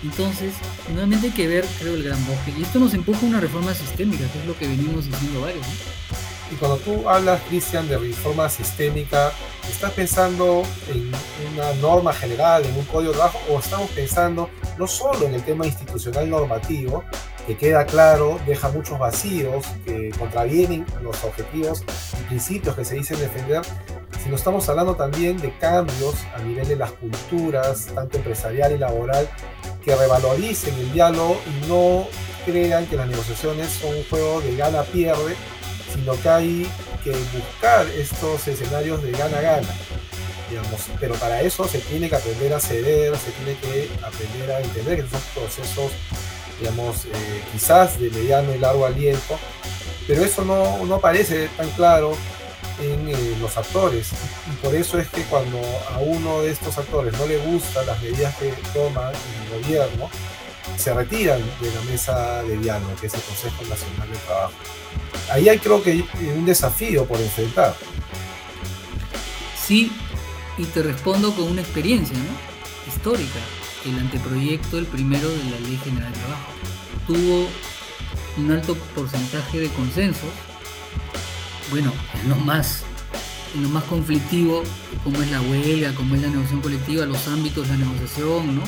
Entonces, 0.02 0.54
nuevamente 0.90 1.28
hay 1.28 1.32
que 1.32 1.46
ver, 1.46 1.64
creo, 1.78 1.94
el 1.94 2.02
gran 2.02 2.18
bosque. 2.26 2.52
Y 2.58 2.62
esto 2.62 2.80
nos 2.80 2.92
empuja 2.92 3.20
a 3.24 3.28
una 3.28 3.40
reforma 3.40 3.72
sistémica, 3.72 4.26
que 4.32 4.40
es 4.40 4.46
lo 4.46 4.58
que 4.58 4.66
venimos 4.66 5.04
diciendo 5.04 5.42
varios. 5.42 5.64
Y 6.52 6.56
cuando 6.56 6.76
tú 6.78 7.08
hablas, 7.08 7.40
Cristian, 7.48 7.88
de 7.88 7.96
reforma 7.96 8.48
sistémica, 8.50 9.32
¿estás 9.70 9.92
pensando 9.92 10.62
en 10.90 11.10
una 11.54 11.72
norma 11.80 12.12
general, 12.12 12.64
en 12.66 12.76
un 12.76 12.84
código 12.84 13.12
de 13.12 13.18
trabajo, 13.18 13.40
o 13.50 13.58
estamos 13.58 13.88
pensando 13.90 14.50
no 14.76 14.86
solo 14.86 15.26
en 15.26 15.34
el 15.34 15.42
tema 15.42 15.66
institucional 15.66 16.28
normativo, 16.28 17.04
que 17.46 17.56
queda 17.56 17.86
claro, 17.86 18.38
deja 18.46 18.68
muchos 18.68 18.98
vacíos, 18.98 19.64
que 19.86 20.10
contravienen 20.18 20.84
los 21.02 21.24
objetivos 21.24 21.84
y 22.20 22.22
principios 22.24 22.76
que 22.76 22.84
se 22.84 22.96
dicen 22.96 23.18
defender, 23.18 23.62
sino 24.22 24.36
estamos 24.36 24.68
hablando 24.68 24.94
también 24.94 25.38
de 25.38 25.56
cambios 25.56 26.16
a 26.36 26.42
nivel 26.42 26.68
de 26.68 26.76
las 26.76 26.92
culturas, 26.92 27.86
tanto 27.94 28.18
empresarial 28.18 28.72
y 28.72 28.78
laboral, 28.78 29.28
que 29.82 29.96
revaloricen 29.96 30.74
el 30.74 30.92
diálogo 30.92 31.40
y 31.46 31.68
no 31.68 32.06
crean 32.44 32.86
que 32.86 32.96
las 32.96 33.08
negociaciones 33.08 33.70
son 33.70 33.96
un 33.96 34.04
juego 34.04 34.40
de 34.42 34.54
gana-pierde, 34.54 35.34
sino 35.92 36.20
que 36.20 36.28
hay 36.28 36.70
que 37.04 37.10
buscar 37.10 37.86
estos 37.88 38.46
escenarios 38.48 39.02
de 39.02 39.12
gana-gana. 39.12 39.68
Digamos, 40.48 40.82
pero 41.00 41.14
para 41.14 41.40
eso 41.40 41.66
se 41.66 41.78
tiene 41.78 42.08
que 42.08 42.16
aprender 42.16 42.52
a 42.52 42.60
ceder, 42.60 43.16
se 43.16 43.30
tiene 43.32 43.58
que 43.58 43.90
aprender 44.04 44.50
a 44.50 44.60
entender 44.60 45.02
que 45.02 45.10
son 45.10 45.20
procesos, 45.34 45.92
digamos, 46.60 47.06
eh, 47.06 47.42
quizás 47.52 47.98
de 47.98 48.10
mediano 48.10 48.54
y 48.54 48.58
largo 48.58 48.84
aliento, 48.84 49.38
pero 50.06 50.22
eso 50.22 50.44
no, 50.44 50.84
no 50.84 51.00
parece 51.00 51.48
tan 51.56 51.70
claro 51.70 52.16
en 52.80 53.08
eh, 53.08 53.36
los 53.40 53.56
actores. 53.56 54.10
Y 54.52 54.56
por 54.56 54.74
eso 54.74 54.98
es 54.98 55.08
que 55.08 55.22
cuando 55.24 55.58
a 55.90 55.98
uno 55.98 56.42
de 56.42 56.50
estos 56.50 56.76
actores 56.76 57.16
no 57.18 57.26
le 57.26 57.38
gustan 57.38 57.86
las 57.86 58.00
medidas 58.02 58.36
que 58.36 58.52
toma 58.74 59.10
el 59.10 59.62
gobierno, 59.62 60.10
se 60.76 60.92
retiran 60.94 61.40
de 61.60 61.70
la 61.72 61.80
mesa 61.82 62.42
de 62.42 62.56
diálogo, 62.58 62.94
que 63.00 63.06
es 63.06 63.14
el 63.14 63.20
Consejo 63.22 63.64
Nacional 63.64 64.10
de 64.10 64.18
Trabajo. 64.18 64.52
Ahí 65.30 65.48
hay 65.48 65.58
creo 65.58 65.82
que 65.82 66.04
un 66.36 66.44
desafío 66.44 67.06
por 67.06 67.20
enfrentar. 67.20 67.76
Sí, 69.64 69.92
y 70.58 70.64
te 70.64 70.82
respondo 70.82 71.34
con 71.34 71.44
una 71.44 71.62
experiencia 71.62 72.16
¿no? 72.16 72.92
histórica. 72.92 73.38
El 73.86 73.98
anteproyecto, 73.98 74.78
el 74.78 74.86
primero 74.86 75.28
de 75.28 75.44
la 75.44 75.60
Ley 75.60 75.78
General 75.82 76.12
de 76.12 76.18
Trabajo, 76.18 76.52
tuvo 77.06 77.48
un 78.36 78.50
alto 78.50 78.76
porcentaje 78.94 79.60
de 79.60 79.68
consensos 79.70 80.30
bueno, 81.72 81.90
en 82.22 82.28
lo 82.28 82.36
más, 82.36 82.84
lo 83.58 83.66
más 83.70 83.82
conflictivo, 83.84 84.62
como 85.02 85.22
es 85.22 85.30
la 85.30 85.40
huelga, 85.40 85.94
como 85.94 86.14
es 86.14 86.20
la 86.20 86.28
negociación 86.28 86.60
colectiva, 86.60 87.06
los 87.06 87.26
ámbitos 87.28 87.66
de 87.66 87.78
la 87.78 87.84
negociación, 87.86 88.56
¿no? 88.56 88.62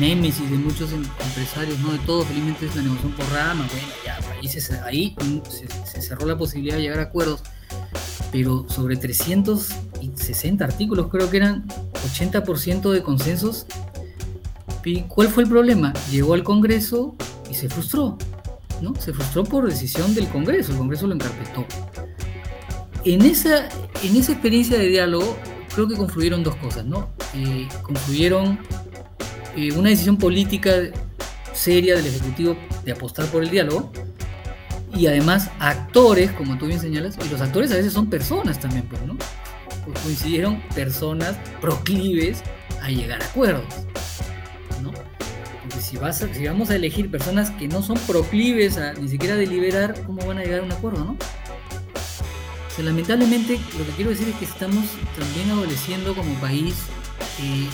Némesis 0.00 0.50
de 0.50 0.56
muchos 0.56 0.92
em, 0.92 1.04
empresarios, 1.24 1.78
no 1.78 1.92
de 1.92 1.98
todos, 2.00 2.26
felizmente 2.26 2.66
es 2.66 2.74
la 2.74 2.82
negociación 2.82 3.12
por 3.12 3.30
rama, 3.30 3.64
bueno, 3.70 3.88
ahí, 4.84 5.16
se, 5.84 6.00
cerró 6.00 6.26
la 6.26 6.36
posibilidad 6.36 6.76
de 6.76 6.82
llegar 6.82 7.00
a 7.00 7.04
acuerdos, 7.04 7.42
pero 8.32 8.66
sobre 8.68 8.96
360 8.96 10.64
artículos 10.64 11.08
creo 11.08 11.30
que 11.30 11.38
eran 11.38 11.66
80% 12.14 12.90
de 12.90 13.02
consensos. 13.02 13.66
¿Y 14.84 15.02
cuál 15.02 15.28
fue 15.28 15.42
el 15.42 15.50
problema? 15.50 15.92
Llegó 16.10 16.32
al 16.32 16.42
Congreso 16.42 17.14
y 17.50 17.54
se 17.54 17.68
frustró. 17.68 18.16
Se 19.00 19.12
frustró 19.12 19.44
por 19.44 19.68
decisión 19.68 20.14
del 20.14 20.28
Congreso, 20.28 20.72
el 20.72 20.78
Congreso 20.78 21.06
lo 21.06 21.14
encarpetó. 21.14 21.66
En 23.04 23.22
esa, 23.22 23.68
en 24.02 24.16
esa 24.16 24.32
experiencia 24.32 24.78
de 24.78 24.86
diálogo 24.86 25.36
creo 25.74 25.88
que 25.88 25.96
confluyeron 25.96 26.42
dos 26.42 26.56
cosas, 26.56 26.84
¿no? 26.84 27.10
Eh, 27.34 27.68
confluyeron 27.82 28.58
eh, 29.56 29.72
una 29.72 29.90
decisión 29.90 30.16
política 30.16 30.72
seria 31.52 31.96
del 31.96 32.06
Ejecutivo 32.06 32.56
de 32.84 32.92
apostar 32.92 33.26
por 33.26 33.42
el 33.42 33.50
diálogo 33.50 33.92
y 34.98 35.06
además 35.06 35.50
actores, 35.60 36.32
como 36.32 36.58
tú 36.58 36.66
bien 36.66 36.80
señalas, 36.80 37.16
y 37.24 37.28
los 37.28 37.40
actores 37.40 37.70
a 37.72 37.76
veces 37.76 37.92
son 37.92 38.10
personas 38.10 38.58
también, 38.58 38.84
pues, 38.84 39.00
¿no? 39.02 39.16
Coincidieron 40.02 40.60
personas 40.74 41.36
proclives 41.60 42.42
a 42.82 42.90
llegar 42.90 43.22
a 43.22 43.24
acuerdos 43.24 43.64
si, 45.88 45.96
vas 45.96 46.24
si 46.32 46.46
vamos 46.46 46.70
a 46.70 46.76
elegir 46.76 47.10
personas 47.10 47.50
que 47.50 47.66
no 47.68 47.82
son 47.82 47.98
proclives 48.06 48.76
a 48.76 48.92
ni 48.94 49.08
siquiera 49.08 49.36
deliberar, 49.36 50.02
¿cómo 50.04 50.24
van 50.26 50.38
a 50.38 50.42
llegar 50.42 50.60
a 50.60 50.62
un 50.64 50.72
acuerdo, 50.72 51.04
no? 51.04 51.16
lamentablemente, 52.78 53.58
lo 53.76 53.84
que 53.84 53.90
quiero 53.96 54.10
decir 54.10 54.28
es 54.28 54.36
que 54.36 54.44
estamos 54.44 54.84
también 55.18 55.50
adoleciendo 55.50 56.14
como 56.14 56.32
país 56.34 56.76
eh, 57.42 57.66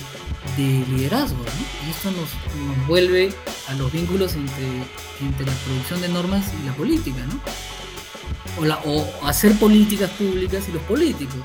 de 0.56 0.96
liderazgo, 0.96 1.36
¿no? 1.36 1.86
Y 1.86 1.90
esto 1.90 2.10
nos, 2.10 2.86
vuelve 2.88 3.34
a 3.68 3.74
los 3.74 3.90
vínculos 3.92 4.34
entre, 4.34 4.66
entre 5.20 5.46
la 5.46 5.52
producción 5.52 6.00
de 6.00 6.08
normas 6.08 6.52
y 6.60 6.66
la 6.66 6.74
política, 6.74 7.24
¿no? 7.26 7.40
O, 8.84 9.26
hacer 9.26 9.58
políticas 9.58 10.10
públicas 10.10 10.68
y 10.68 10.72
los 10.72 10.82
políticos 10.82 11.40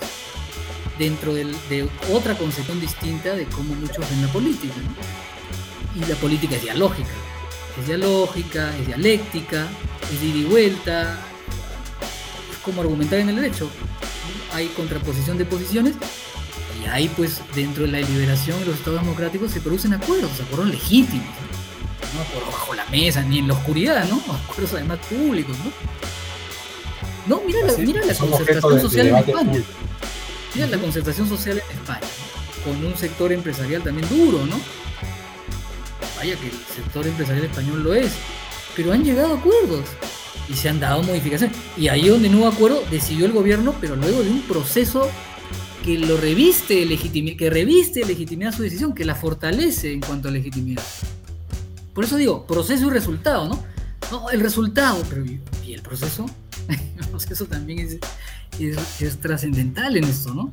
dentro 1.00 1.34
de 1.34 1.90
otra 2.12 2.38
concepción 2.38 2.80
distinta 2.80 3.34
de 3.34 3.46
cómo 3.46 3.74
muchos 3.74 4.08
ven 4.10 4.22
la 4.22 4.32
política. 4.32 4.76
¿no? 4.76 5.30
y 5.96 6.06
la 6.06 6.16
política 6.16 6.56
es 6.56 6.62
dialógica. 6.64 7.10
Es 7.80 7.88
dialógica, 7.88 8.76
es 8.78 8.88
dialéctica, 8.88 9.68
es 10.12 10.22
de 10.22 10.28
ida 10.28 10.38
y 10.38 10.44
vuelta, 10.46 11.20
es 12.52 12.58
como 12.64 12.82
argumentar 12.82 13.20
en 13.20 13.30
el 13.30 13.36
derecho. 13.36 13.70
Hay 14.54 14.68
contraposición 14.70 15.38
de 15.38 15.46
posiciones 15.46 15.96
y 16.82 16.88
ahí 16.88 17.10
pues 17.16 17.42
dentro 17.56 17.84
de 17.84 17.92
la 17.92 17.98
deliberación 18.00 18.60
de 18.60 18.68
los 18.68 18.76
estados 18.76 19.02
democráticos 19.02 19.52
se 19.52 19.62
producen 19.62 19.94
acuerdos, 19.94 20.32
acuerdos 20.42 20.70
legítimos, 20.70 21.28
no, 22.14 22.24
por 22.34 22.46
bajo 22.46 22.74
la 22.74 22.86
mesa, 22.86 23.22
ni 23.22 23.40
en 23.40 23.48
la 23.48 23.54
oscuridad, 23.54 24.08
¿no? 24.08 24.22
Acuerdos 24.34 24.74
además 24.74 25.00
públicos, 25.10 25.56
¿no? 25.60 25.72
No, 27.28 27.42
mira 27.46 27.60
la, 27.66 27.78
mira 27.78 28.06
la 28.06 28.16
concertación 28.16 28.82
social 28.82 29.08
en 29.08 29.16
España. 29.18 29.64
Mira 30.56 30.68
la 30.68 30.78
concertación 30.78 31.30
social 31.30 31.62
en 31.70 31.78
España, 31.78 32.08
con 32.64 32.84
un 32.84 32.98
sector 32.98 33.32
empresarial 33.32 33.84
también 33.84 34.10
duro, 34.10 34.46
¿no? 34.46 34.60
vaya 36.20 36.36
que 36.36 36.48
el 36.48 36.76
sector 36.76 37.08
empresarial 37.08 37.46
español 37.46 37.82
lo 37.82 37.94
es, 37.94 38.12
pero 38.76 38.92
han 38.92 39.04
llegado 39.04 39.36
a 39.36 39.38
acuerdos 39.38 39.86
y 40.50 40.54
se 40.54 40.68
han 40.68 40.80
dado 40.80 41.02
modificaciones. 41.04 41.56
Y 41.78 41.88
ahí 41.88 42.10
donde 42.10 42.30
no 42.30 42.40
hubo 42.40 42.48
acuerdo, 42.48 42.84
decidió 42.92 43.26
el 43.26 43.32
gobierno, 43.32 43.74
pero 43.80 43.96
luego 43.96 44.22
de 44.22 44.30
un 44.30 44.42
proceso 44.42 45.10
que 45.84 45.98
lo 45.98 46.18
reviste 46.18 46.86
legitimidad, 46.86 47.38
que 47.38 47.50
reviste 47.50 48.04
legitimidad 48.04 48.54
su 48.54 48.64
decisión, 48.64 48.94
que 48.94 49.06
la 49.06 49.16
fortalece 49.16 49.94
en 49.94 50.02
cuanto 50.02 50.28
a 50.28 50.32
legitimidad. 50.32 50.84
Por 52.00 52.06
eso 52.06 52.16
digo, 52.16 52.46
proceso 52.46 52.88
y 52.88 52.92
resultado, 52.92 53.50
¿no? 53.50 53.62
No, 54.10 54.30
el 54.30 54.40
resultado, 54.40 55.04
pero 55.10 55.26
¿y 55.26 55.74
el 55.74 55.82
proceso? 55.82 56.26
el 56.70 57.08
proceso 57.10 57.46
también 57.46 57.80
es, 58.58 58.78
es, 59.02 59.20
trascendental 59.20 59.98
en 59.98 60.06
esto, 60.06 60.34
¿no? 60.34 60.50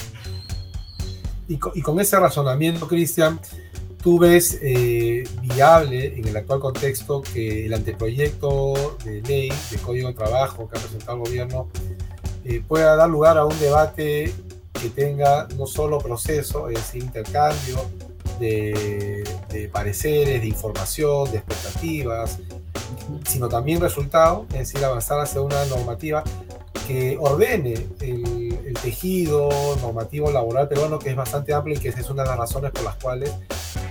Y 1.46 1.56
con, 1.58 2.00
ese 2.00 2.18
razonamiento, 2.18 2.88
Cristian, 2.88 3.38
tú 4.02 4.18
ves 4.18 4.58
eh, 4.60 5.22
viable 5.40 6.18
en 6.18 6.26
el 6.26 6.36
actual 6.36 6.58
contexto 6.58 7.22
que 7.22 7.66
el 7.66 7.74
anteproyecto 7.74 8.96
de 9.04 9.22
ley 9.22 9.52
de 9.70 9.78
Código 9.78 10.08
de 10.08 10.14
Trabajo 10.14 10.68
que 10.68 10.76
ha 10.80 10.82
presentado 10.82 11.18
el 11.18 11.28
gobierno 11.28 11.68
eh, 12.44 12.60
pueda 12.66 12.96
dar 12.96 13.08
lugar 13.08 13.38
a 13.38 13.44
un 13.44 13.56
debate 13.60 14.34
que 14.72 14.90
tenga 14.90 15.46
no 15.56 15.68
solo 15.68 15.98
proceso, 15.98 16.68
es 16.70 16.74
decir, 16.74 17.04
intercambio 17.04 17.88
de, 18.38 19.70
pareceres, 19.72 20.40
de 20.40 20.46
información, 20.46 21.30
de 21.30 21.38
expectativas, 21.38 22.38
sino 23.26 23.48
también 23.48 23.80
resultado, 23.80 24.46
es 24.50 24.58
decir, 24.58 24.84
avanzar 24.84 25.20
hacia 25.20 25.40
una 25.40 25.64
normativa 25.66 26.22
que 26.86 27.16
ordene 27.18 27.74
el, 28.00 28.58
el, 28.64 28.74
tejido 28.74 29.48
normativo 29.80 30.30
laboral 30.30 30.68
peruano, 30.68 30.98
que 30.98 31.10
es 31.10 31.16
bastante 31.16 31.52
amplio 31.52 31.76
y 31.76 31.80
que 31.80 31.88
es 31.88 32.10
una 32.10 32.22
de 32.22 32.28
las 32.28 32.38
razones 32.38 32.70
por 32.70 32.84
las 32.84 32.94
cuales 32.96 33.32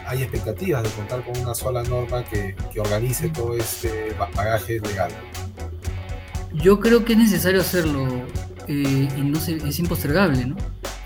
hay 0.08 0.21
expectativas 0.21 0.84
de 0.84 0.89
contar 0.89 1.23
con 1.25 1.38
una 1.38 1.53
sola 1.53 1.84
norma 1.84 2.23
que, 2.23 2.55
organice 2.79 3.29
todo 3.29 3.55
este 3.55 4.13
bagaje 4.36 4.79
legal. 4.79 5.12
Yo 6.53 6.79
creo 6.79 7.03
que 7.03 7.13
es 7.13 7.19
necesario 7.19 7.62
hacerlo 7.62 8.05
eh, 8.67 9.08
y 9.17 9.21
no 9.21 9.38
es 9.38 9.79
impostergable, 9.79 10.45
¿no? 10.45 10.55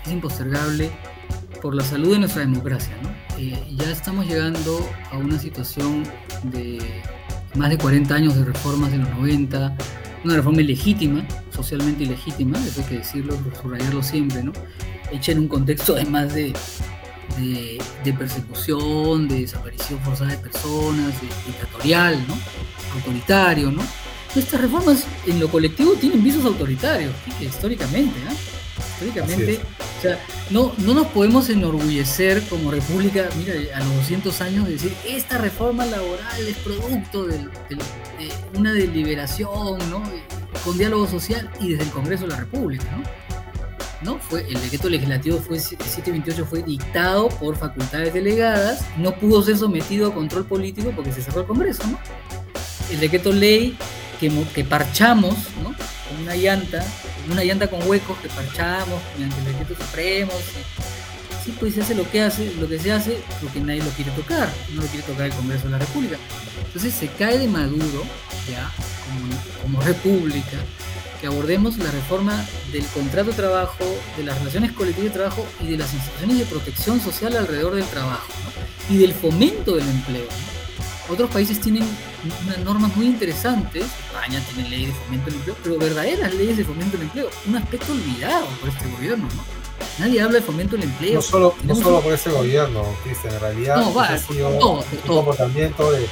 Es 0.04 0.12
impostergable 0.12 0.90
por 1.60 1.74
la 1.74 1.84
salud 1.84 2.12
de 2.12 2.20
nuestra 2.20 2.42
democracia, 2.42 2.96
¿no? 3.02 3.10
Ya 3.40 3.90
estamos 3.90 4.26
llegando 4.26 4.86
a 5.10 5.16
una 5.16 5.38
situación 5.38 6.04
de 6.44 6.78
más 7.54 7.70
de 7.70 7.78
40 7.78 8.14
años 8.14 8.36
de 8.36 8.44
reformas 8.44 8.92
de 8.92 8.98
los 8.98 9.08
90, 9.10 9.76
una 10.24 10.36
reforma 10.36 10.60
ilegítima, 10.60 11.26
socialmente 11.50 12.04
ilegítima, 12.04 12.58
eso 12.58 12.82
hay 12.82 12.88
que 12.88 12.98
decirlo, 12.98 13.38
subrayarlo 13.60 14.02
siempre, 14.02 14.42
¿no? 14.42 14.52
Hecha 15.10 15.32
en 15.32 15.38
un 15.38 15.48
contexto 15.48 15.94
de 15.94 16.04
más 16.04 16.34
de 16.34 16.52
de, 17.38 18.12
persecución, 18.12 19.28
de 19.28 19.42
desaparición 19.42 20.00
forzada 20.00 20.32
de 20.32 20.38
personas, 20.38 21.14
dictatorial, 21.46 22.18
¿no? 22.26 22.38
autoritario, 22.94 23.70
¿no? 23.70 23.82
Estas 24.34 24.60
reformas 24.60 25.06
en 25.26 25.40
lo 25.40 25.48
colectivo 25.48 25.94
tienen 25.94 26.22
visos 26.22 26.44
autoritarios, 26.44 27.12
históricamente, 27.40 28.18
¿no? 28.24 28.30
Históricamente, 29.00 29.60
o 29.98 30.02
sea, 30.02 30.20
no, 30.50 30.74
no 30.76 30.92
nos 30.92 31.06
podemos 31.06 31.48
enorgullecer 31.48 32.42
como 32.50 32.70
república, 32.70 33.30
mira, 33.38 33.54
a 33.74 33.78
los 33.80 33.96
200 33.96 34.40
años 34.42 34.66
de 34.66 34.72
decir, 34.72 34.94
esta 35.08 35.38
reforma 35.38 35.86
laboral 35.86 36.46
es 36.46 36.58
producto 36.58 37.26
de, 37.26 37.48
una 38.54 38.74
deliberación, 38.74 39.78
¿no? 39.88 40.02
Con 40.66 40.76
diálogo 40.76 41.06
social 41.06 41.50
y 41.60 41.70
desde 41.70 41.84
el 41.84 41.90
Congreso 41.90 42.24
de 42.24 42.32
la 42.32 42.40
República, 42.40 42.84
¿no? 42.94 44.12
¿no? 44.12 44.18
Fue, 44.18 44.46
el 44.46 44.60
decreto 44.60 44.90
legislativo 44.90 45.38
fue 45.38 45.58
728 45.58 46.44
fue 46.44 46.62
dictado 46.62 47.28
por 47.28 47.56
facultades 47.56 48.12
delegadas, 48.12 48.84
no 48.98 49.14
pudo 49.14 49.42
ser 49.42 49.56
sometido 49.56 50.08
a 50.08 50.14
control 50.14 50.44
político 50.44 50.92
porque 50.94 51.10
se 51.10 51.22
cerró 51.22 51.40
el 51.40 51.46
Congreso, 51.46 51.86
¿no? 51.86 51.98
El 52.90 53.00
decreto 53.00 53.32
ley 53.32 53.78
que, 54.18 54.30
que 54.54 54.62
parchamos, 54.62 55.36
¿no? 55.62 55.74
Con 56.10 56.22
una 56.22 56.34
llanta, 56.34 56.84
una 57.30 57.44
llanta 57.44 57.68
con 57.68 57.88
huecos 57.88 58.18
que 58.18 58.28
parchamos 58.28 59.00
mediante 59.14 59.38
el 59.38 59.44
decreto 59.46 59.82
supremo. 59.82 60.32
Sí, 61.44 61.54
pues 61.58 61.74
se 61.74 61.82
hace 61.82 61.94
lo 61.94 62.10
que 62.10 62.20
hace, 62.20 62.52
lo 62.60 62.68
que 62.68 62.78
se 62.78 62.92
hace 62.92 63.22
porque 63.40 63.60
nadie 63.60 63.82
lo 63.82 63.90
quiere 63.90 64.10
tocar, 64.10 64.52
no 64.74 64.82
lo 64.82 64.88
quiere 64.88 65.06
tocar 65.06 65.26
el 65.26 65.32
Congreso 65.32 65.64
de 65.64 65.70
la 65.70 65.78
República. 65.78 66.16
Entonces 66.66 66.92
se 66.92 67.08
cae 67.08 67.38
de 67.38 67.48
Maduro, 67.48 68.04
ya, 68.50 68.70
como, 69.06 69.62
como 69.62 69.80
república, 69.80 70.58
que 71.20 71.26
abordemos 71.26 71.78
la 71.78 71.90
reforma 71.90 72.44
del 72.72 72.84
contrato 72.86 73.30
de 73.30 73.36
trabajo, 73.36 73.84
de 74.16 74.24
las 74.24 74.38
relaciones 74.38 74.72
colectivas 74.72 75.12
de 75.12 75.18
trabajo 75.18 75.46
y 75.60 75.68
de 75.68 75.78
las 75.78 75.92
instituciones 75.94 76.38
de 76.38 76.44
protección 76.46 77.00
social 77.00 77.36
alrededor 77.36 77.74
del 77.74 77.86
trabajo 77.86 78.26
y 78.88 78.98
del 78.98 79.14
fomento 79.14 79.76
del 79.76 79.88
empleo. 79.88 80.26
Otros 81.08 81.30
países 81.30 81.60
tienen 81.60 81.84
unas 82.44 82.58
normas 82.58 82.96
muy 82.96 83.06
interesantes, 83.06 83.84
España 83.84 84.42
tiene 84.52 84.68
leyes 84.68 84.88
de 84.88 84.94
fomento 84.94 85.26
del 85.26 85.34
empleo, 85.34 85.56
pero 85.62 85.78
verdaderas 85.78 86.34
leyes 86.34 86.56
de 86.56 86.64
fomento 86.64 86.96
del 86.96 87.06
empleo, 87.06 87.30
un 87.46 87.56
aspecto 87.56 87.92
olvidado 87.92 88.46
por 88.60 88.68
este 88.68 88.88
gobierno. 88.88 89.28
¿no? 89.34 89.44
Nadie 89.98 90.20
habla 90.20 90.38
de 90.38 90.44
fomento 90.44 90.76
del 90.76 90.84
empleo. 90.84 91.14
No 91.14 91.22
solo, 91.22 91.54
no 91.64 91.74
solo 91.74 92.00
por 92.00 92.12
este 92.12 92.30
gobierno, 92.30 92.84
Cristian, 93.04 93.34
en 93.34 93.40
realidad 93.40 93.76
no, 93.76 93.94
va, 93.94 94.08
ha 94.08 94.18
sido 94.18 94.48
un 94.48 94.80
comportamiento 95.06 95.92
de 95.92 96.06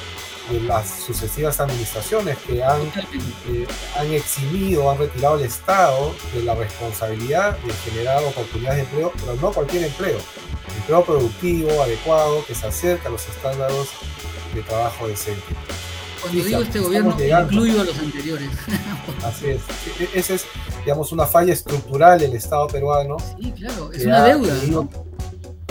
de 0.50 0.60
las 0.60 0.88
sucesivas 1.04 1.60
administraciones 1.60 2.36
que 2.38 2.62
han, 2.62 2.80
eh, 2.82 3.66
han 3.96 4.12
eximido, 4.12 4.90
han 4.90 4.98
retirado 4.98 5.34
al 5.34 5.42
Estado 5.42 6.14
de 6.34 6.42
la 6.42 6.54
responsabilidad 6.54 7.58
de 7.58 7.72
generar 7.72 8.22
oportunidades 8.24 8.78
de 8.78 8.82
empleo, 8.84 9.12
pero 9.14 9.36
no 9.36 9.52
cualquier 9.52 9.84
empleo, 9.84 10.18
empleo 10.76 11.04
productivo, 11.04 11.82
adecuado, 11.82 12.44
que 12.46 12.54
se 12.54 12.66
acerca 12.66 13.08
a 13.08 13.12
los 13.12 13.28
estándares 13.28 13.88
de 14.54 14.62
trabajo 14.62 15.06
decente. 15.06 15.54
Cuando 16.20 16.44
digo 16.44 16.60
este 16.60 16.78
gobierno, 16.80 17.16
incluyo 17.18 17.80
a 17.80 17.84
los 17.84 17.98
anteriores. 17.98 18.48
Así 19.24 19.46
es. 19.46 19.60
E, 20.00 20.04
e, 20.04 20.18
esa 20.18 20.34
es, 20.34 20.46
digamos, 20.84 21.12
una 21.12 21.26
falla 21.26 21.52
estructural 21.52 22.18
del 22.18 22.34
Estado 22.34 22.66
peruano. 22.66 23.16
Sí, 23.18 23.52
claro, 23.52 23.92
es 23.92 24.04
una 24.04 24.24
deuda. 24.24 24.54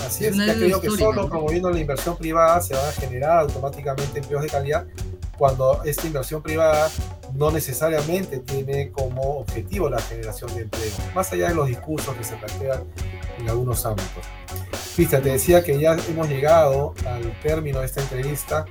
Así 0.05 0.25
es, 0.25 0.37
ya 0.37 0.53
creo 0.53 0.79
que 0.79 0.89
solo 0.91 1.27
promoviendo 1.27 1.69
la 1.69 1.79
inversión 1.79 2.15
privada 2.15 2.61
se 2.61 2.73
van 2.73 2.85
a 2.85 2.91
generar 2.93 3.39
automáticamente 3.39 4.19
empleos 4.19 4.41
de 4.41 4.49
calidad 4.49 4.85
cuando 5.37 5.83
esta 5.83 6.07
inversión 6.07 6.41
privada 6.41 6.89
no 7.35 7.51
necesariamente 7.51 8.39
tiene 8.39 8.91
como 8.91 9.39
objetivo 9.39 9.89
la 9.89 9.99
generación 9.99 10.53
de 10.55 10.63
empleo, 10.63 10.91
más 11.13 11.31
allá 11.31 11.49
de 11.49 11.55
los 11.55 11.67
discursos 11.67 12.15
que 12.15 12.23
se 12.23 12.35
plantean 12.37 12.83
en 13.37 13.49
algunos 13.49 13.85
ámbitos. 13.85 14.25
Cristian, 14.95 15.21
te 15.21 15.29
decía 15.29 15.63
que 15.63 15.79
ya 15.79 15.95
hemos 16.09 16.27
llegado 16.27 16.95
al 17.05 17.39
término 17.41 17.81
de 17.81 17.85
esta 17.85 18.01
entrevista. 18.01 18.65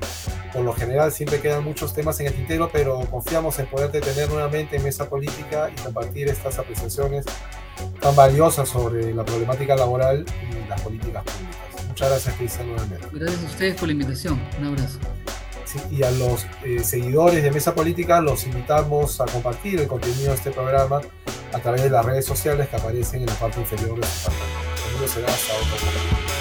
Por 0.57 0.64
lo 0.64 0.73
general 0.73 1.12
siempre 1.12 1.38
quedan 1.38 1.62
muchos 1.64 1.92
temas 1.92 2.19
en 2.21 2.29
el 2.29 2.33
tintero, 2.33 2.71
pero 2.73 3.01
confiamos 3.11 3.59
en 3.59 3.66
poderte 3.66 4.01
tener 4.01 4.31
nuevamente 4.31 4.77
en 4.77 4.85
mesa 4.85 5.07
política 5.07 5.71
y 5.71 5.79
compartir 5.83 6.29
estas 6.29 6.59
apreciaciones 6.59 7.27
tan 8.01 8.16
valiosas 8.16 8.66
sobre 8.66 9.14
la 9.14 9.23
problemática 9.23 9.77
laboral 9.77 10.25
y 10.51 10.66
las 10.66 10.81
políticas 10.81 11.25
públicas. 11.25 11.87
Muchas 11.88 12.09
gracias, 12.09 12.35
Cristian, 12.37 12.69
nuevamente. 12.69 13.07
Gracias 13.12 13.42
a 13.42 13.47
ustedes 13.47 13.75
por 13.77 13.88
la 13.88 13.92
invitación. 13.92 14.40
Un 14.59 14.66
abrazo. 14.66 14.99
y 15.90 16.03
a 16.03 16.11
los 16.12 16.47
eh, 16.64 16.83
seguidores 16.83 17.42
de 17.42 17.51
Mesa 17.51 17.75
Política 17.75 18.23
los 18.23 18.47
invitamos 18.47 19.21
a 19.21 19.27
compartir 19.27 19.79
el 19.81 19.88
contenido 19.88 20.31
de 20.31 20.37
este 20.37 20.53
programa 20.53 21.03
a 21.53 21.59
través 21.59 21.83
de 21.83 21.90
las 21.90 22.03
redes 22.03 22.25
sociales 22.25 22.69
que 22.69 22.77
aparecen 22.77 23.21
en 23.21 23.27
la 23.27 23.35
parte 23.35 23.61
inferior 23.61 24.01
de 24.01 24.07
su 24.07 24.31
pantalla. 24.31 25.09
será 25.12 25.29
hasta 25.29 25.53
otro 25.53 25.87
momento. 25.87 26.36